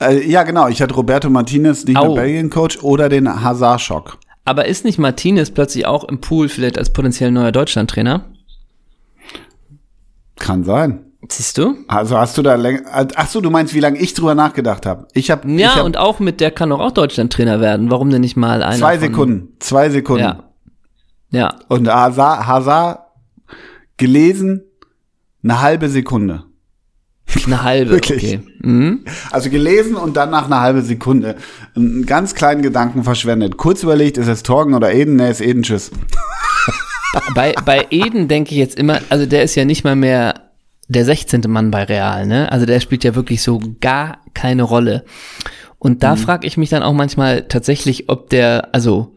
[0.00, 0.68] Äh, ja, genau.
[0.68, 4.18] Ich hatte Roberto Martinez, nicht mehr Belgien-Coach, oder den Hazard-Schock.
[4.44, 8.24] Aber ist nicht Martinez plötzlich auch im Pool vielleicht als potenziell neuer Deutschlandtrainer?
[10.38, 11.11] Kann sein.
[11.28, 11.76] Siehst du?
[11.88, 12.80] Also hast du da länger.
[13.14, 15.06] Ach so, du meinst, wie lange ich drüber nachgedacht habe?
[15.14, 17.90] Ich habe Ja, ich hab und auch mit der kann doch auch Deutschlandtrainer werden.
[17.90, 18.76] Warum denn nicht mal einer?
[18.76, 19.54] zwei Sekunden.
[19.60, 20.22] Zwei Sekunden.
[20.24, 20.44] Ja.
[21.30, 21.56] Ja.
[21.68, 22.98] Und Hazard, Hazard
[23.96, 24.64] gelesen
[25.44, 26.44] eine halbe Sekunde.
[27.46, 27.90] Eine halbe.
[27.94, 28.24] Wirklich?
[28.24, 28.40] Okay.
[28.60, 29.04] Mhm.
[29.30, 31.36] Also gelesen und dann nach einer halben Sekunde
[31.74, 33.56] einen ganz kleinen Gedanken verschwendet.
[33.56, 35.16] Kurz überlegt, ist es Torgen oder Eden?
[35.16, 35.90] Nee, ist Eden, tschüss.
[37.34, 40.51] Bei, bei Eden denke ich jetzt immer, also der ist ja nicht mal mehr
[40.88, 41.42] der 16.
[41.48, 42.50] Mann bei Real, ne?
[42.52, 45.04] Also der spielt ja wirklich so gar keine Rolle.
[45.78, 45.98] Und Mhm.
[46.00, 49.16] da frage ich mich dann auch manchmal tatsächlich, ob der, also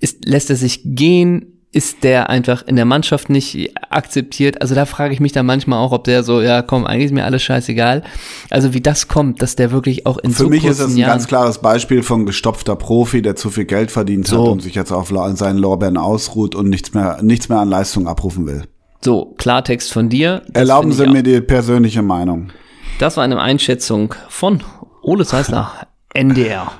[0.00, 1.54] ist, lässt er sich gehen?
[1.70, 4.62] Ist der einfach in der Mannschaft nicht akzeptiert?
[4.62, 7.12] Also da frage ich mich dann manchmal auch, ob der so, ja komm, eigentlich ist
[7.12, 8.02] mir alles scheißegal.
[8.48, 10.96] Also wie das kommt, dass der wirklich auch in Für so mich ist kurzen ein
[10.98, 14.42] Jahren ganz klares Beispiel von gestopfter Profi, der zu viel Geld verdient So.
[14.44, 18.08] hat und sich jetzt auf seinen Lorbeeren ausruht und nichts mehr, nichts mehr an Leistung
[18.08, 18.64] abrufen will.
[19.00, 20.42] So Klartext von dir.
[20.48, 22.50] Das Erlauben Sie mir die persönliche Meinung.
[22.98, 24.62] Das war eine Einschätzung von
[25.02, 25.70] Ole Zeisler,
[26.14, 26.70] NDR.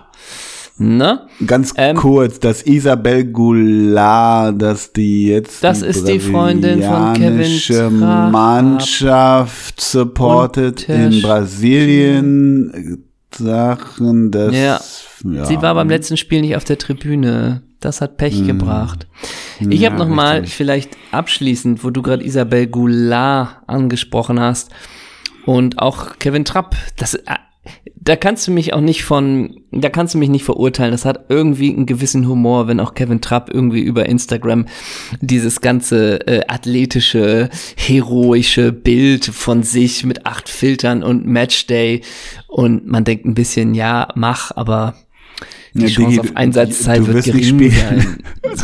[0.81, 1.27] Na?
[1.45, 7.59] Ganz Ähm, kurz, dass Isabel Goulart, dass die jetzt Das ist die Freundin von Kevin
[7.59, 8.31] Trapp.
[8.31, 13.05] Mannschaft supportet in Brasilien
[13.35, 14.81] Sachen, das Ja.
[15.25, 15.45] ja.
[15.47, 17.63] Sie war beim letzten Spiel nicht auf der Tribüne.
[17.81, 19.07] Das hat Pech gebracht.
[19.61, 24.71] Ich Ja, habe noch mal vielleicht abschließend, wo du gerade Isabel Goulart angesprochen hast
[25.47, 26.77] und auch Kevin Trapp.
[26.97, 27.23] Das, äh,
[27.97, 30.93] da kannst du mich auch nicht von, da kannst du mich nicht verurteilen.
[30.93, 34.67] Das hat irgendwie einen gewissen Humor, wenn auch Kevin Trapp irgendwie über Instagram
[35.21, 42.03] dieses ganze äh, athletische, heroische Bild von sich mit acht Filtern und Matchday
[42.47, 44.95] und man denkt ein bisschen, ja, mach, aber
[45.75, 48.01] die Ja, Chance Digi, auf Einsatzzeit du wird wirst nicht gering spielen.
[48.01, 48.17] sein.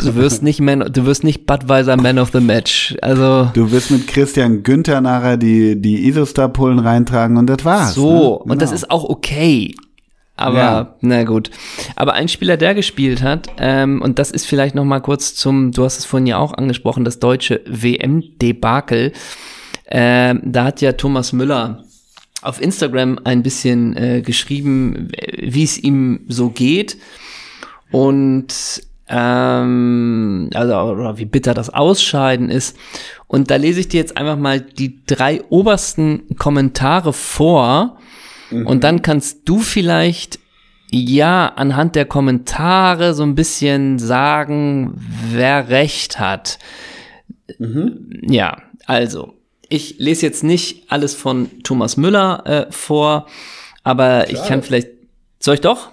[0.03, 2.95] Du wirst nicht Man, du wirst nicht Budweiser Man of the Match.
[3.01, 7.93] Also Du wirst mit Christian Günther nachher die, die Isostar-Pullen reintragen und das war's.
[7.93, 8.51] so ne?
[8.53, 8.75] und das Genau.
[8.81, 9.75] ist auch okay.
[10.37, 10.95] Aber Ja.
[11.01, 11.49] na gut.
[11.95, 15.71] Aber ein Spieler, der gespielt hat, ähm, und das ist vielleicht noch mal kurz zum,
[15.71, 19.13] du hast es vorhin ja auch angesprochen, das deutsche WM-Debakel.
[19.87, 21.83] Ähm, da hat ja Thomas Müller
[22.45, 26.97] auf Instagram ein bisschen äh, geschrieben, wie es ihm so geht
[27.91, 28.53] und
[29.07, 32.77] ähm, also oder wie bitter das Ausscheiden ist.
[33.27, 37.97] Und da lese ich dir jetzt einfach mal die drei obersten Kommentare vor
[38.51, 40.39] und dann kannst du vielleicht
[40.91, 44.93] ja anhand der Kommentare so ein bisschen sagen,
[45.31, 46.59] wer recht hat.
[48.21, 49.33] Ja, also
[49.69, 53.27] ich lese jetzt nicht alles von Thomas Müller äh, vor,
[53.83, 54.89] aber ich kann vielleicht
[55.39, 55.89] soll ich doch?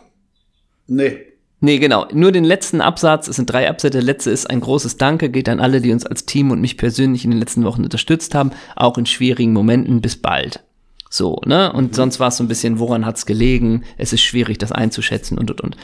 [0.86, 1.18] Nee.
[1.60, 2.06] Nee, genau.
[2.12, 5.48] Nur den letzten Absatz, es sind drei Absätze, der letzte ist ein großes Danke, geht
[5.48, 8.50] an alle, die uns als Team und mich persönlich in den letzten Wochen unterstützt haben,
[8.74, 10.00] auch in schwierigen Momenten.
[10.00, 10.60] Bis bald.
[11.08, 11.72] So, ne?
[11.72, 13.84] Und sonst war es so ein bisschen, woran hat's gelegen?
[13.98, 15.76] Es ist schwierig, das einzuschätzen und und und.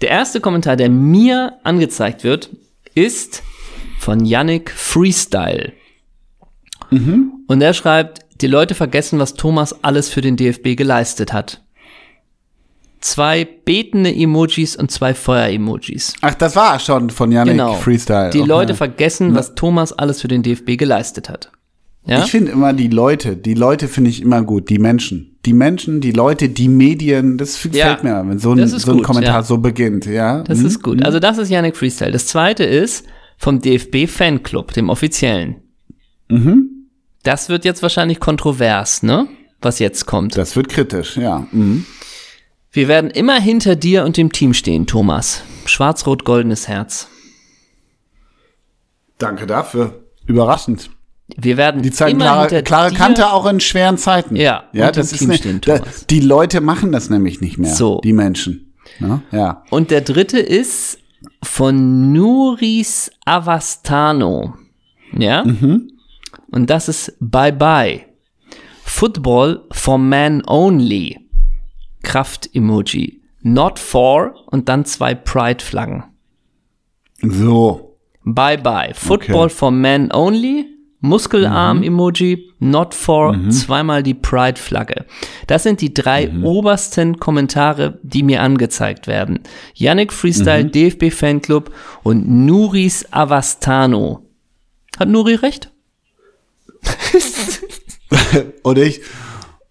[0.00, 2.50] Der erste Kommentar, der mir angezeigt wird,
[2.94, 3.42] ist
[3.98, 5.72] von Yannick Freestyle.
[6.90, 11.62] Und er schreibt, die Leute vergessen, was Thomas alles für den DFB geleistet hat.
[13.00, 16.14] Zwei betende Emojis und zwei Feuer-Emojis.
[16.22, 17.74] Ach, das war schon von Yannick Genau.
[17.74, 18.30] Freestyle.
[18.30, 18.48] Die Okay.
[18.48, 21.52] Leute vergessen, was Thomas alles für den DFB geleistet hat.
[22.06, 22.20] Ja?
[22.24, 25.38] Ich finde immer die Leute, die Leute finde ich immer gut, die Menschen.
[25.44, 28.96] Die Menschen, die Leute, die Medien, das gefällt Ja, mir, wenn so ein, so ein
[28.98, 29.42] gut, Kommentar ja.
[29.42, 30.42] so beginnt, ja.
[30.42, 30.66] Das Hm?
[30.66, 31.04] ist gut.
[31.04, 32.10] Also das ist Yannick Freestyle.
[32.12, 33.04] Das zweite ist
[33.36, 35.56] vom DFB Fanclub, dem offiziellen.
[36.30, 36.70] Mhm.
[37.24, 39.26] Das wird jetzt wahrscheinlich kontrovers, ne?
[39.60, 40.36] Was jetzt kommt.
[40.36, 41.46] Das wird kritisch, ja.
[41.50, 41.86] Mhm.
[42.70, 45.42] Wir werden immer hinter dir und dem Team stehen, Thomas.
[45.64, 47.08] Schwarz-rot-goldenes Herz.
[49.18, 50.04] Danke dafür.
[50.26, 50.90] Überraschend.
[51.36, 52.92] Wir werden Die zeigen klare, klare.
[52.92, 54.36] Kante auch in schweren Zeiten.
[54.36, 55.80] Ja, ja das ist Team ne, stehen, da.
[56.10, 57.72] Die Leute machen das nämlich nicht mehr.
[57.72, 58.00] So.
[58.04, 58.74] Die Menschen.
[59.00, 59.62] Ja, ja.
[59.70, 60.98] Und der dritte ist
[61.42, 64.54] von Nuris Avastano.
[65.16, 65.44] Ja?
[65.44, 65.93] Mhm.
[66.54, 68.02] Und das ist Bye Bye.
[68.84, 71.18] Football for men only.
[72.02, 73.20] Kraft-Emoji.
[73.42, 76.04] Not for und dann zwei Pride-Flaggen.
[77.22, 77.98] So.
[78.24, 78.92] Bye bye.
[78.94, 79.54] Football Okay.
[79.54, 80.66] for men only.
[81.00, 82.50] Muskelarm-Emoji.
[82.60, 83.36] Not for.
[83.50, 85.04] Zweimal die Pride-Flagge.
[85.46, 89.40] Das sind die drei obersten Kommentare, die mir angezeigt werden.
[89.74, 91.70] Yannick Freestyle, DFB Fanclub
[92.04, 94.24] und Nuris Avastano.
[94.98, 95.70] Hat Nuri recht?
[98.62, 99.00] Und ich,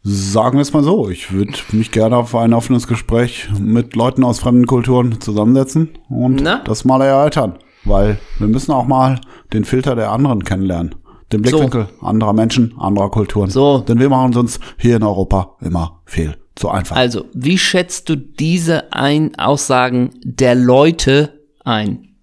[0.04, 4.24] sagen wir es mal so, ich würde mich gerne auf ein offenes Gespräch mit Leuten
[4.24, 6.62] aus fremden Kulturen zusammensetzen und Na?
[6.66, 7.58] das mal erörtern.
[7.86, 9.20] Weil wir müssen auch mal
[9.52, 10.96] den Filter der anderen kennenlernen.
[11.32, 13.50] Den Blickwinkel anderer Menschen, anderer Kulturen.
[13.50, 13.80] So.
[13.80, 16.96] Denn wir machen es uns hier in Europa immer viel zu einfach.
[16.96, 22.16] Also, wie schätzt du diese ein Aussagen der Leute ein?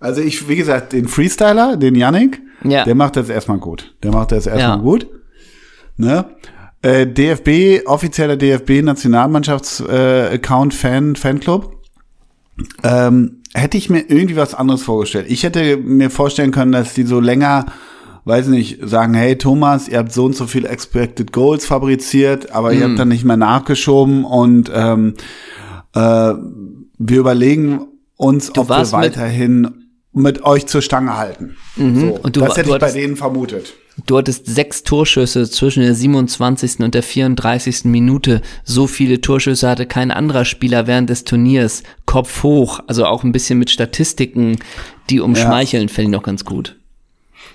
[0.00, 2.84] Also ich, wie gesagt, den Freestyler, den Yannick, Ja.
[2.84, 3.94] der macht das erstmal gut.
[4.02, 4.82] Der macht das erstmal Ja.
[4.82, 5.06] gut.
[5.96, 6.24] Ne?
[6.82, 9.90] Äh, DFB, offizieller DFB Nationalmannschafts-Account,
[10.32, 11.74] äh, Account, Fan, Fanclub.
[12.82, 15.26] Ähm, hätte ich mir irgendwie was anderes vorgestellt.
[15.28, 17.66] Ich hätte mir vorstellen können, dass die so länger,
[18.24, 22.72] weiß nicht, sagen, hey Thomas, ihr habt so und so viel Expected Goals fabriziert, aber
[22.72, 22.90] ihr Mhm.
[22.90, 25.14] habt dann nicht mehr nachgeschoben und ähm,
[25.94, 26.34] äh,
[26.98, 27.86] wir überlegen
[28.16, 29.87] uns, ob wir weiterhin
[30.18, 31.56] mit, euch zur Stange halten.
[31.76, 32.10] So, Mhm.
[32.12, 33.72] Und du- das hätte du ich bei denen vermutet.
[34.06, 36.84] Du hattest sechs Torschüsse zwischen der 27.
[36.84, 37.84] und der 34.
[37.90, 38.42] Minute.
[38.64, 41.82] So viele Torschüsse hatte kein anderer Spieler während des Turniers.
[42.06, 44.58] Kopf hoch, also auch ein bisschen mit Statistiken,
[45.10, 46.76] die umschmeicheln, fände ich noch ganz gut.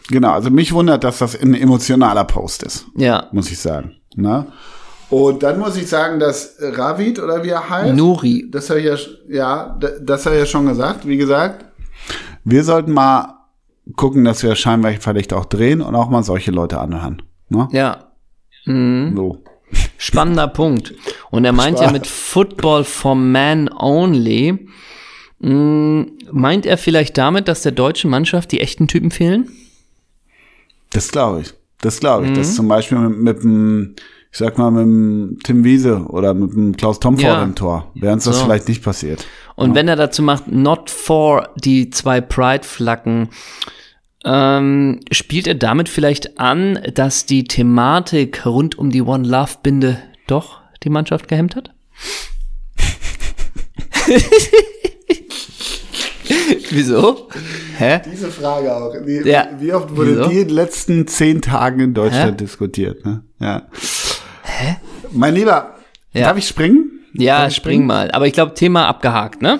[0.10, 2.86] Genau, also mich wundert, dass das ein emotionaler Post ist.
[2.98, 3.28] Ja.
[3.32, 3.94] muss ich sagen.
[4.18, 4.48] Ne?
[5.10, 8.48] Und dann muss ich sagen, dass Ravid oder wie er heißt, Nuri.
[8.52, 8.98] das habe ich ja,
[9.30, 11.08] ja, das habe ich ja schon gesagt.
[11.08, 11.66] Wie gesagt,
[12.44, 13.40] wir sollten mal
[13.96, 17.22] gucken, dass wir scheinbar vielleicht auch drehen und auch mal solche Leute anhören.
[17.50, 17.68] Ne?
[17.72, 18.12] Ja.
[18.66, 19.14] Mhm.
[19.16, 19.44] So.
[19.98, 20.94] Spannender Punkt.
[21.32, 24.68] Und er meint ja mit Football for Man Only,
[25.40, 29.50] mh, meint er vielleicht damit, dass der deutschen Mannschaft die echten Typen fehlen?
[30.92, 31.54] Das glaube ich.
[31.82, 32.32] Das glaube ich.
[32.32, 32.36] Mhm.
[32.36, 33.96] Das zum Beispiel mit, mit dem,
[34.32, 37.44] ich sag mal, mit dem Tim Wiese oder mit dem Klaus Tom vor Ja.
[37.44, 37.92] dem Tor.
[37.96, 38.46] Wäre uns das So.
[38.46, 39.26] vielleicht nicht passiert.
[39.56, 43.30] Und wenn er dazu macht, not for die zwei Pride-Flaggen,
[44.26, 49.98] ähm, spielt er damit vielleicht an, dass die Thematik rund um die One Love-Binde
[50.28, 51.72] doch die Mannschaft gehemmt hat?
[56.72, 57.28] Wieso?
[57.78, 58.02] Hä?
[58.12, 58.94] Diese Frage auch.
[59.06, 59.48] Wie, Ja.
[59.60, 60.30] wie oft wurde Wieso?
[60.30, 62.46] die in den letzten zehn Tagen in Deutschland Hä?
[62.46, 63.06] diskutiert?
[63.06, 63.24] Ne?
[63.40, 63.68] Ja.
[64.44, 64.78] Hä?
[65.12, 65.76] Mein Lieber,
[66.14, 66.28] Ja.
[66.28, 66.93] darf ich springen?
[67.14, 68.12] Ja, spring mal.
[68.12, 69.60] Aber ich glaube, Thema abgehakt, ne?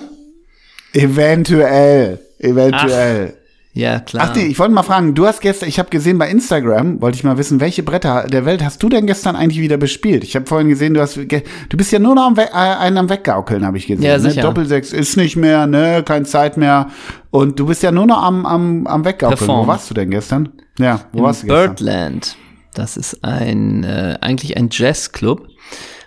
[0.92, 2.20] Eventuell.
[2.38, 3.34] Eventuell.
[3.76, 4.28] Ja, klar.
[4.30, 7.16] Ach nee, ich wollte mal fragen, du hast gestern, ich habe gesehen bei Instagram, wollte
[7.16, 10.22] ich mal wissen, welche Bretter der Welt hast du denn gestern eigentlich wieder bespielt?
[10.22, 12.98] Ich habe vorhin gesehen, du hast, du bist ja nur noch am We äh, einen
[12.98, 14.04] am Weggaukeln, habe ich gesehen.
[14.04, 14.20] Ja, ne?
[14.20, 14.42] sicher.
[14.42, 16.90] Doppelsechs ist nicht mehr, ne, keine Zeit mehr.
[17.32, 19.38] Und du bist ja nur noch am, am, am Weggaukeln.
[19.38, 19.66] Perform.
[19.66, 20.50] Wo warst du denn gestern?
[20.78, 21.74] Ja, wo Im warst du gestern?
[21.74, 22.36] Birdland.
[22.74, 25.48] Das ist ein äh, eigentlich ein Jazzclub.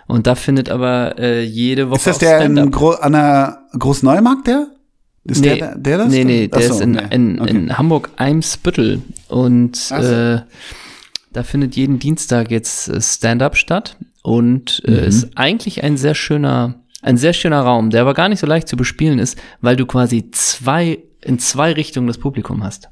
[0.08, 2.70] Und da findet aber äh, jede Woche Ist das der in.
[2.72, 4.68] Gro an der Großneumarkt, der?
[5.24, 6.08] Ist Nee, der, der das?
[6.08, 7.02] nee, nee, der ist in, nee.
[7.10, 7.50] in, Okay.
[7.50, 9.02] in Hamburg-Eimsbüttel.
[9.28, 9.94] Und so.
[9.94, 10.40] äh,
[11.32, 13.96] da findet jeden Dienstag jetzt äh, Stand-up statt.
[14.22, 14.94] Und Mhm.
[14.94, 18.46] äh, ist eigentlich ein sehr schöner, ein sehr schöner Raum, der aber gar nicht so
[18.46, 22.88] leicht zu bespielen ist, weil du quasi zwei, in zwei Richtungen das Publikum hast.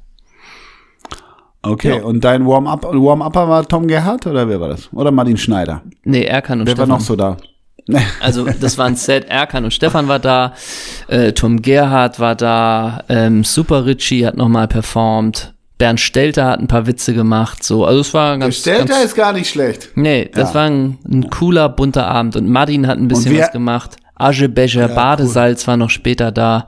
[1.71, 2.03] Okay, Ja.
[2.03, 4.89] und dein Warm-Up, Warm-Upper war Tom Gerhardt oder wer war das?
[4.93, 5.81] Oder Martin Schneider?
[6.03, 6.89] Nee, Erkan und Wer Stefan.
[6.89, 7.37] war noch so da?
[8.19, 10.53] Also das waren Set, Erkan und Stefan war da,
[11.07, 16.67] äh, Tom Gerhardt war da, ähm, Super Richie hat nochmal performt, Bernd Stelter hat ein
[16.67, 19.89] paar Witze gemacht, so, also es war ganz, Stelter ganz ist gar nicht schlecht.
[19.95, 20.55] Nee, das Ja.
[20.55, 23.95] war ein, ein cooler, bunter Abend und Martin hat ein bisschen wer- was gemacht.
[24.15, 26.65] Aschebecher Badesalz war noch später da.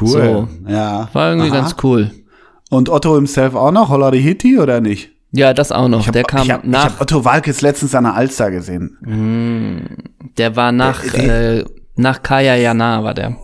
[0.00, 0.08] Cool.
[0.08, 0.48] So.
[0.66, 1.08] Ja.
[1.12, 1.56] War irgendwie Aha.
[1.60, 2.10] ganz cool.
[2.70, 3.88] Und Otto himself auch noch?
[3.88, 5.10] Hollari Hitti oder nicht?
[5.32, 6.06] Ja, das auch noch.
[6.06, 9.98] Hab, der kam ich hab, nach, Ich hab Otto Walkes letztens an der Alster gesehen.
[10.38, 11.64] der war nach, Der- äh,
[11.96, 13.36] nach Kaya Jana war der.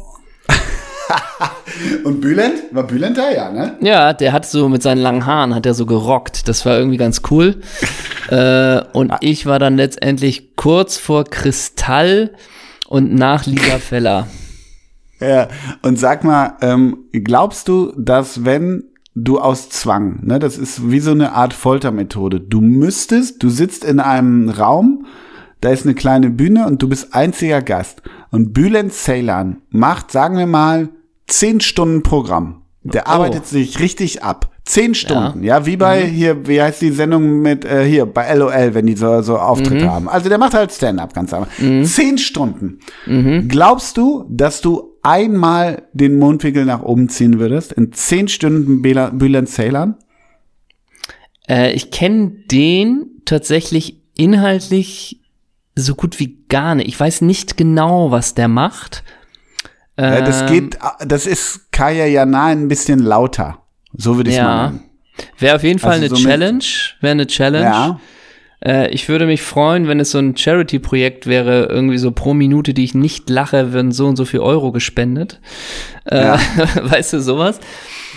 [2.05, 2.55] Und Bülent?
[2.73, 3.31] War Bülent da?
[3.31, 3.77] Ja, ne?
[3.81, 6.49] Ja, der hat so mit seinen langen Haaren, hat er so gerockt.
[6.49, 7.61] Das war irgendwie ganz cool.
[8.29, 12.33] äh, und ich war dann letztendlich kurz vor Kristall
[12.89, 14.27] und nach Lisa Feller.
[15.21, 15.49] Ja.
[15.83, 18.85] Und sag mal, ähm, glaubst du, dass wenn
[19.15, 23.85] du aus Zwang, ne, das ist wie so eine Art Foltermethode, du müsstest, du sitzt
[23.85, 25.07] in einem Raum,
[25.61, 28.03] da ist eine kleine Bühne und du bist einziger Gast.
[28.31, 30.89] Und Bülent Ceylan macht, sagen wir mal,
[31.29, 32.63] zehn Stunden Programm.
[32.83, 34.51] Der arbeitet sich richtig ab.
[34.65, 38.75] Zehn Stunden, ja, wie bei hier, wie heißt die Sendung mit äh, hier bei LOL,
[38.75, 40.09] wenn die so, so Auftritte haben.
[40.09, 41.49] Also der macht halt Stand-up ganz einfach.
[41.85, 42.79] Zehn Stunden.
[43.49, 49.49] Glaubst du, dass du einmal den Mundwinkel nach oben ziehen würdest in zehn Stunden Bülent
[49.49, 49.97] Ceylan?
[51.49, 55.21] Äh, ich kenne den tatsächlich inhaltlich
[55.75, 56.89] so gut wie gar nicht.
[56.89, 59.03] Ich weiß nicht genau, was der macht.
[59.99, 63.59] Ja, das Ähm, geht, das ist Kaya Jana ein bisschen lauter.
[63.97, 64.67] So würde ich es mal Ja.
[64.71, 64.85] nennen.
[65.39, 66.65] Wäre auf jeden Fall Also eine so Challenge.
[67.01, 67.65] Wäre eine Challenge.
[67.65, 68.01] Ja.
[68.65, 72.75] Äh, ich würde mich freuen, wenn es so ein Charity-Projekt wäre, irgendwie so pro Minute,
[72.75, 75.41] die ich nicht lache, werden so und so viel Euro gespendet.
[76.05, 76.39] Äh, Ja.
[76.83, 77.61] weißt du, sowas.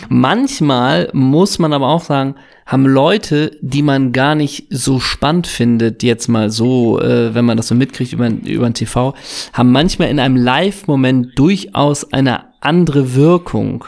[0.10, 2.36] Manchmal muss man aber auch sagen,
[2.66, 7.58] haben Leute, die man gar nicht so spannend findet, jetzt mal so, äh, wenn man
[7.58, 9.14] das so mitkriegt über, über den TV,
[9.54, 13.86] haben manchmal in einem Live-Moment durchaus eine andere Wirkung.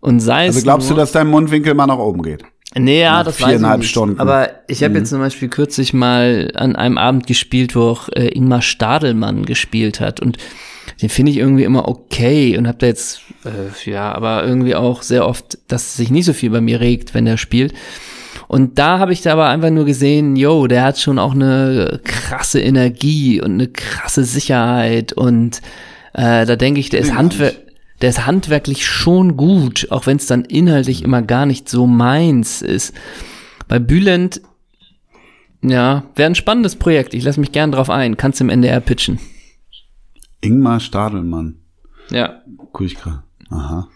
[0.00, 2.44] Und sei es Also glaubst du, nur, dass dein Mundwinkel mal nach oben geht?
[2.76, 3.88] Nee, ja, das weiß ich.
[3.90, 4.20] Stunden.
[4.20, 4.84] Aber ich Mhm.
[4.84, 9.44] habe jetzt zum Beispiel kürzlich mal an einem Abend gespielt, wo auch äh, Ingmar Stadelmann
[9.44, 10.20] gespielt hat.
[10.20, 10.36] Und
[11.02, 15.02] den finde ich irgendwie immer okay und habe da jetzt, äh, ja, aber irgendwie auch
[15.02, 17.74] sehr oft, dass sich nicht so viel bei mir regt, wenn der spielt.
[18.46, 22.00] Und da habe ich da aber einfach nur gesehen, yo, der hat schon auch eine
[22.04, 25.60] krasse Energie und eine krasse Sicherheit und
[26.14, 27.54] äh, da denke ich, der ist Handwerk,
[28.00, 32.62] der ist handwerklich schon gut, auch wenn es dann inhaltlich immer gar nicht so meins
[32.62, 32.94] ist.
[33.68, 34.40] Bei Bülent,
[35.62, 37.12] ja, wäre ein spannendes Projekt.
[37.14, 38.16] Ich lasse mich gern drauf ein.
[38.16, 39.18] Kannst im NDR pitchen.
[40.40, 41.56] Ingmar Stadelmann.
[42.10, 42.42] Ja.
[42.72, 43.22] Grad.
[43.50, 43.88] Aha.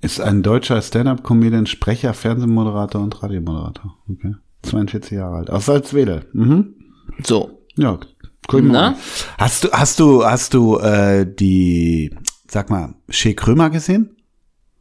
[0.00, 3.98] Ist ein deutscher Stand-Up-Comedian, Sprecher, Fernsehmoderator und Radiomoderator.
[4.08, 4.34] Okay.
[4.62, 5.50] 42 Jahre alt.
[5.50, 6.26] Aus Salzwedel.
[6.32, 6.74] Mhm.
[7.22, 7.62] So.
[7.76, 7.98] Ja,
[8.52, 8.62] mal.
[8.72, 8.96] Na?
[9.38, 12.14] Hast du, hast du, hast du äh, die,
[12.52, 14.16] sag mal, Shea Krömer gesehen?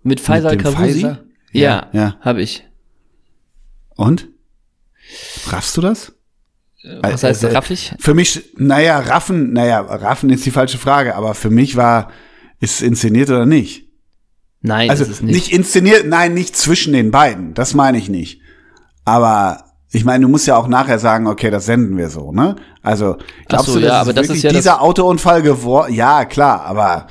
[0.03, 0.93] Mit Faisal Kavusi?
[1.01, 1.23] Faisal?
[1.51, 2.63] Ja, Ja, habe ich.
[3.95, 4.27] Und?
[5.49, 6.13] Raffst du das?
[7.01, 7.93] Was heißt Äh, äh, raffig?
[7.99, 12.09] Für mich, naja, Raffen, naja, Raffen ist die falsche Frage, aber für mich war,
[12.61, 13.87] ist es inszeniert oder nicht?
[14.61, 15.35] Nein, Also das ist nicht.
[15.35, 15.51] nicht.
[15.51, 17.53] inszeniert, nein, nicht zwischen den beiden.
[17.53, 18.41] Das meine ich nicht.
[19.03, 22.55] Aber ich meine, du musst ja auch nachher sagen, okay, das senden wir so, ne?
[22.81, 23.17] Also
[23.47, 25.93] glaubst so, du, dass ja, es aber das ist ja das- dieser Autounfall geworden?
[25.93, 27.07] Ja, klar, aber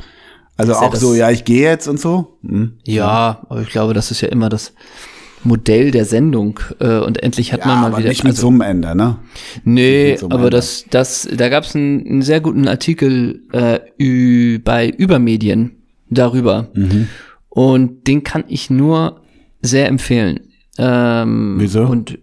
[0.59, 2.39] also ja auch das- so, ja, ich gehe jetzt und so.
[2.47, 2.73] Hm?
[2.85, 4.75] Ja, aber ich glaube, das ist ja immer das
[5.45, 6.59] Modell der Sendung.
[6.81, 8.09] Äh, und endlich hat Ja, man mal aber wieder.
[8.11, 9.17] nicht mit also, so einem Ende, ne?
[9.65, 10.51] Nee, so aber Ende.
[10.51, 15.73] das, das, da gab es einen, einen sehr guten Artikel äh, ü, bei Übermedien
[16.11, 16.69] darüber.
[16.75, 17.09] Mhm.
[17.49, 19.21] Und den kann ich nur
[19.63, 20.41] sehr empfehlen.
[20.77, 21.83] Ähm, Wieso?
[21.85, 22.19] Und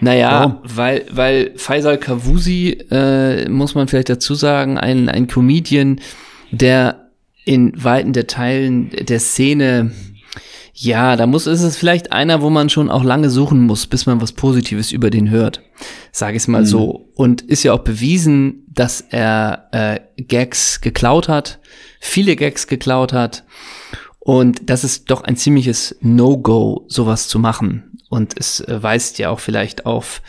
[0.00, 0.58] naja, Warum?
[0.64, 6.00] weil, weil Faisal Kavusi, äh, muss man vielleicht dazu sagen, ein, ein Comedian,
[6.50, 7.05] der
[7.46, 9.92] in weiten der Teilen der Szene,
[10.74, 14.04] ja, da muss, ist es vielleicht einer, wo man schon auch lange suchen muss, bis
[14.04, 15.62] man was Positives über den hört.
[16.12, 16.66] Sage ich es mal Mhm.
[16.66, 17.08] so.
[17.14, 21.60] Und ist ja auch bewiesen, dass er äh, Gags geklaut hat,
[22.00, 23.44] viele Gags geklaut hat.
[24.18, 27.92] Und das ist doch ein ziemliches No-Go, sowas zu machen.
[28.10, 30.20] Und es äh, weist ja auch vielleicht auf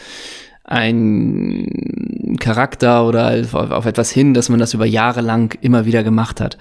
[0.63, 6.03] einen Charakter oder auf, auf etwas hin, dass man das über Jahre lang immer wieder
[6.03, 6.57] gemacht hat.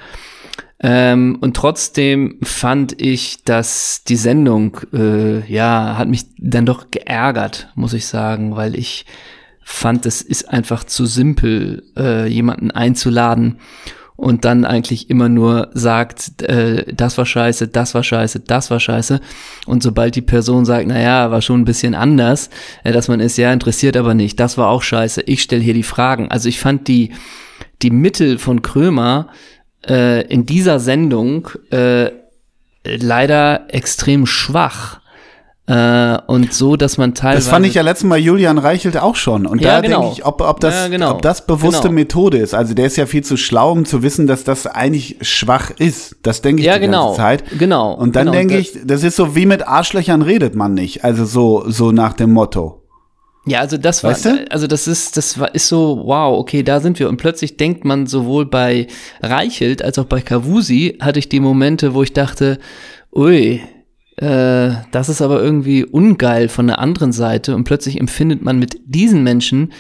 [0.79, 7.69] Ähm, und trotzdem fand ich, dass die Sendung, äh, ja, hat mich dann doch geärgert,
[7.75, 9.07] muss ich sagen, weil ich
[9.63, 13.59] fand, es ist einfach zu simpel, äh, jemanden einzuladen
[14.17, 18.81] und dann eigentlich immer nur sagt, äh, das war scheiße, das war scheiße, das war
[18.81, 19.21] scheiße.
[19.67, 22.51] Und sobald die Person sagt, naja, war schon ein bisschen anders,
[22.83, 25.75] äh, dass man ist, ja, interessiert aber nicht, das war auch scheiße, ich stelle hier
[25.75, 26.31] die Fragen.
[26.31, 27.13] Also ich fand die,
[27.83, 29.29] die Mittel von Krömer
[29.89, 32.11] äh, in dieser Sendung äh,
[32.85, 35.01] leider extrem schwach.
[35.69, 37.39] Äh, und so, dass man teilweise.
[37.39, 39.47] Das fand ich ja letztes Mal Julian Reichelt auch schon.
[39.47, 40.01] Und Ja, da genau.
[40.03, 41.11] denke ich, ob, ob, das, Ja, genau.
[41.11, 41.95] ob das bewusste Genau.
[41.95, 42.55] Methode ist.
[42.55, 46.15] Also der ist ja viel zu schlau, um zu wissen, dass das eigentlich schwach ist.
[46.23, 47.07] Das denke ich Ja, die genau.
[47.07, 47.45] ganze Zeit.
[47.59, 47.93] Genau.
[47.95, 48.39] Und dann Genau.
[48.39, 51.03] denke ich, das ist so wie mit Arschlöchern redet man nicht.
[51.03, 52.85] Also so, so nach dem Motto.
[53.47, 54.51] Ja, also das war, Weißt du?
[54.51, 57.09] also das ist, das war, ist so, wow, okay, da sind wir.
[57.09, 58.89] Und plötzlich denkt man sowohl bei
[59.23, 62.59] Reichelt als auch bei Kavusi hatte ich die Momente, wo ich dachte,
[63.15, 63.63] ui,
[64.17, 67.55] äh, das ist aber irgendwie ungeil von der anderen Seite.
[67.55, 69.73] Und plötzlich empfindet man mit diesen Menschen,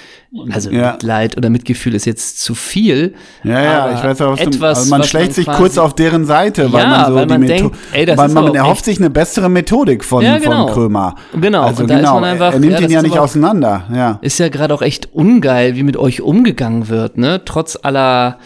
[0.50, 0.92] also Ja.
[0.92, 3.14] Mitleid oder Mitgefühl ist jetzt zu viel.
[3.44, 5.78] Ja, ja, ich weiß auch, was du, etwas, also man was schlägt sich quasi- kurz
[5.78, 8.28] auf deren Seite, weil Ja, man so weil die man Metho- denkt, ey, das weil
[8.28, 10.66] ist man erhofft echt- sich eine bessere Methodik von, Ja, genau.
[10.66, 11.14] von Krömer.
[11.40, 13.18] Genau, Also und da ist genau, man einfach- er nimmt ja, ihn ja ist nicht
[13.18, 14.18] auseinander, ja.
[14.20, 17.40] Ist ja gerade auch echt ungeil, wie mit euch umgegangen wird, ne?
[17.46, 18.38] Trotz aller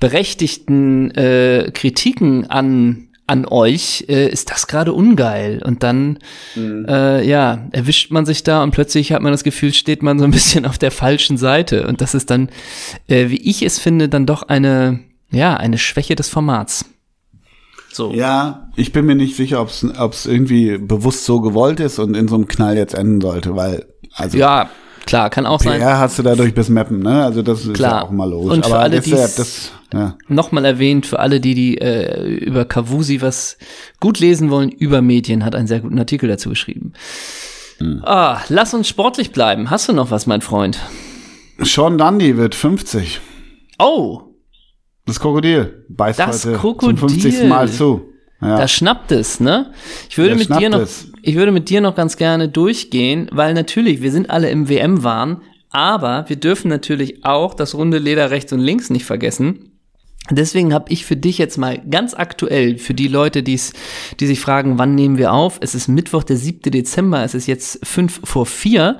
[0.00, 6.18] berechtigten äh, Kritiken an an euch äh, ist das gerade ungeil und dann
[6.56, 10.24] äh, ja erwischt man sich da und plötzlich hat man das Gefühl steht man so
[10.24, 12.50] ein bisschen auf der falschen Seite und das ist dann
[13.08, 15.00] äh, wie ich es finde dann doch eine
[15.30, 16.84] ja eine Schwäche des Formats
[17.92, 22.14] so Ja, ich bin mir nicht sicher, ob es irgendwie bewusst so gewollt ist und
[22.14, 24.68] in so einem Knall jetzt enden sollte, weil, also ja
[25.06, 27.24] klar kann auch sein PR hast du dadurch bis Mappen, ne?
[27.24, 28.00] Also das ist Klar.
[28.00, 28.52] ja auch mal logisch.
[28.52, 30.16] Und für Aber alle, deshalb, das, ja.
[30.28, 33.56] Nochmal erwähnt, für alle, die, die äh, über Kavusi was
[34.00, 36.92] gut lesen wollen, über Medien hat einen sehr guten Artikel dazu geschrieben.
[37.78, 38.02] Hm.
[38.04, 39.70] Ah, lass uns sportlich bleiben.
[39.70, 40.78] Hast du noch was, mein Freund?
[41.58, 43.20] Sean Dundee wird 50.
[43.78, 44.22] Oh,
[45.06, 46.98] Das Krokodil beißt Das heute Krokodil.
[46.98, 47.44] zum 50.
[47.48, 48.12] Mal zu.
[48.42, 48.58] Ja.
[48.58, 49.72] da schnappt es, ne?
[50.10, 51.10] Ich würde mit dir noch, es.
[51.22, 55.40] ich würde mit dir noch ganz gerne durchgehen, weil natürlich, wir sind alle im WM-Wahn,
[55.70, 59.75] aber wir dürfen natürlich auch das runde Leder rechts und links nicht vergessen.
[60.30, 63.72] Deswegen habe ich für dich jetzt mal ganz aktuell, für die Leute, die's,
[64.20, 65.58] die sich fragen, wann nehmen wir auf?
[65.60, 66.70] Es ist Mittwoch, der 7.
[66.72, 68.98] Dezember, es ist jetzt fünf vor vier.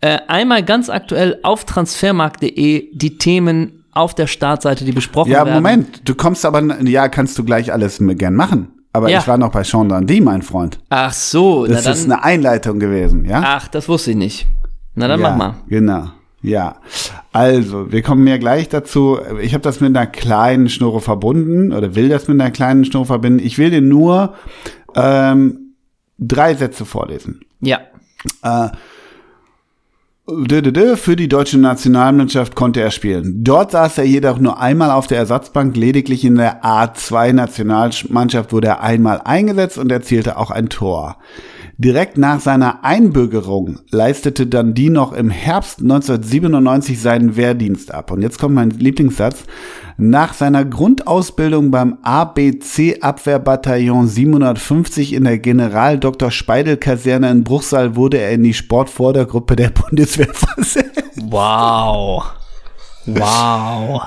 [0.00, 5.54] Äh, einmal ganz aktuell auf transfermarkt.de die Themen auf der Startseite, die besprochen ja, werden.
[5.54, 8.68] Moment, du kommst aber, ja, kannst du gleich alles gern machen.
[8.92, 9.18] Aber Ja.
[9.20, 10.78] ich war noch bei Sean Dundee, mein Freund.
[10.88, 13.40] Ach so, Das na ist dann, eine Einleitung gewesen, ja?
[13.44, 14.46] ach, das wusste ich nicht.
[14.94, 15.54] Na dann ja, mach mal.
[15.68, 16.08] Genau.
[16.42, 16.76] Ja,
[17.32, 19.18] also wir kommen ja gleich dazu.
[19.42, 23.06] Ich habe das mit einer kleinen Schnurre verbunden oder will das mit einer kleinen Schnurre
[23.06, 23.44] verbinden.
[23.44, 24.34] Ich will dir nur
[24.94, 25.74] ähm,
[26.18, 27.40] drei Sätze vorlesen.
[27.60, 27.80] Ja.
[30.26, 33.42] Dö, Für die deutsche Nationalmannschaft konnte er spielen.
[33.42, 35.76] Dort saß er jedoch nur einmal auf der Ersatzbank.
[35.76, 41.16] Lediglich in der A2-Nationalmannschaft wurde er einmal eingesetzt und erzielte auch ein Tor.
[41.82, 48.10] Direkt nach seiner Einbürgerung leistete dann die noch im Herbst 1997 seinen Wehrdienst ab.
[48.10, 49.44] Und jetzt kommt mein Lieblingssatz.
[49.96, 56.30] Nach seiner Grundausbildung beim ABC Abwehrbataillon 750 in der General Dr.
[56.30, 61.02] Speidel Kaserne in Bruchsal wurde er in die Sportvordergruppe der Bundeswehr versetzt.
[61.30, 62.24] Wow.
[63.06, 64.02] Wow.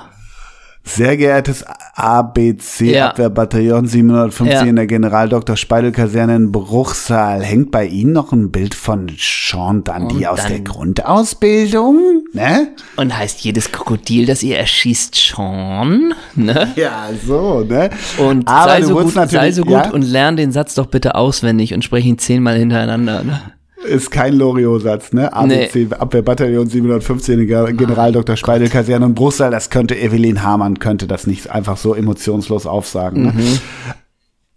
[0.86, 1.64] Sehr geehrtes
[1.96, 3.10] ABC Ja.
[3.12, 4.62] Abwehrbataillon 750 Ja.
[4.64, 5.56] in der General Dr.
[5.56, 7.42] Speidel Kaserne in Bruchsal.
[7.42, 12.26] Hängt bei Ihnen noch ein Bild von Sean Dundee Und aus der Grundausbildung?
[12.34, 12.70] Ne?
[12.98, 16.14] Und heißt jedes Krokodil, das ihr erschießt, Sean?
[16.36, 16.68] Ne?
[16.76, 17.90] Ja, so, ne?
[18.18, 19.90] Und Aber sei, so gut, sei so gut ja?
[19.92, 23.24] und lern den Satz doch bitte auswendig und sprech ihn zehnmal hintereinander.
[23.24, 23.40] Ne?
[23.84, 25.34] Ist kein Loriot-Satz, ne?
[25.34, 28.38] ABC Abwehrbataillon 715 in der General Dr.
[28.38, 29.52] Speidel Kaserne in Bruchsal.
[29.52, 33.24] Das könnte Evelyn Hamann könnte das nicht einfach so emotionslos aufsagen.
[33.24, 33.34] Ne?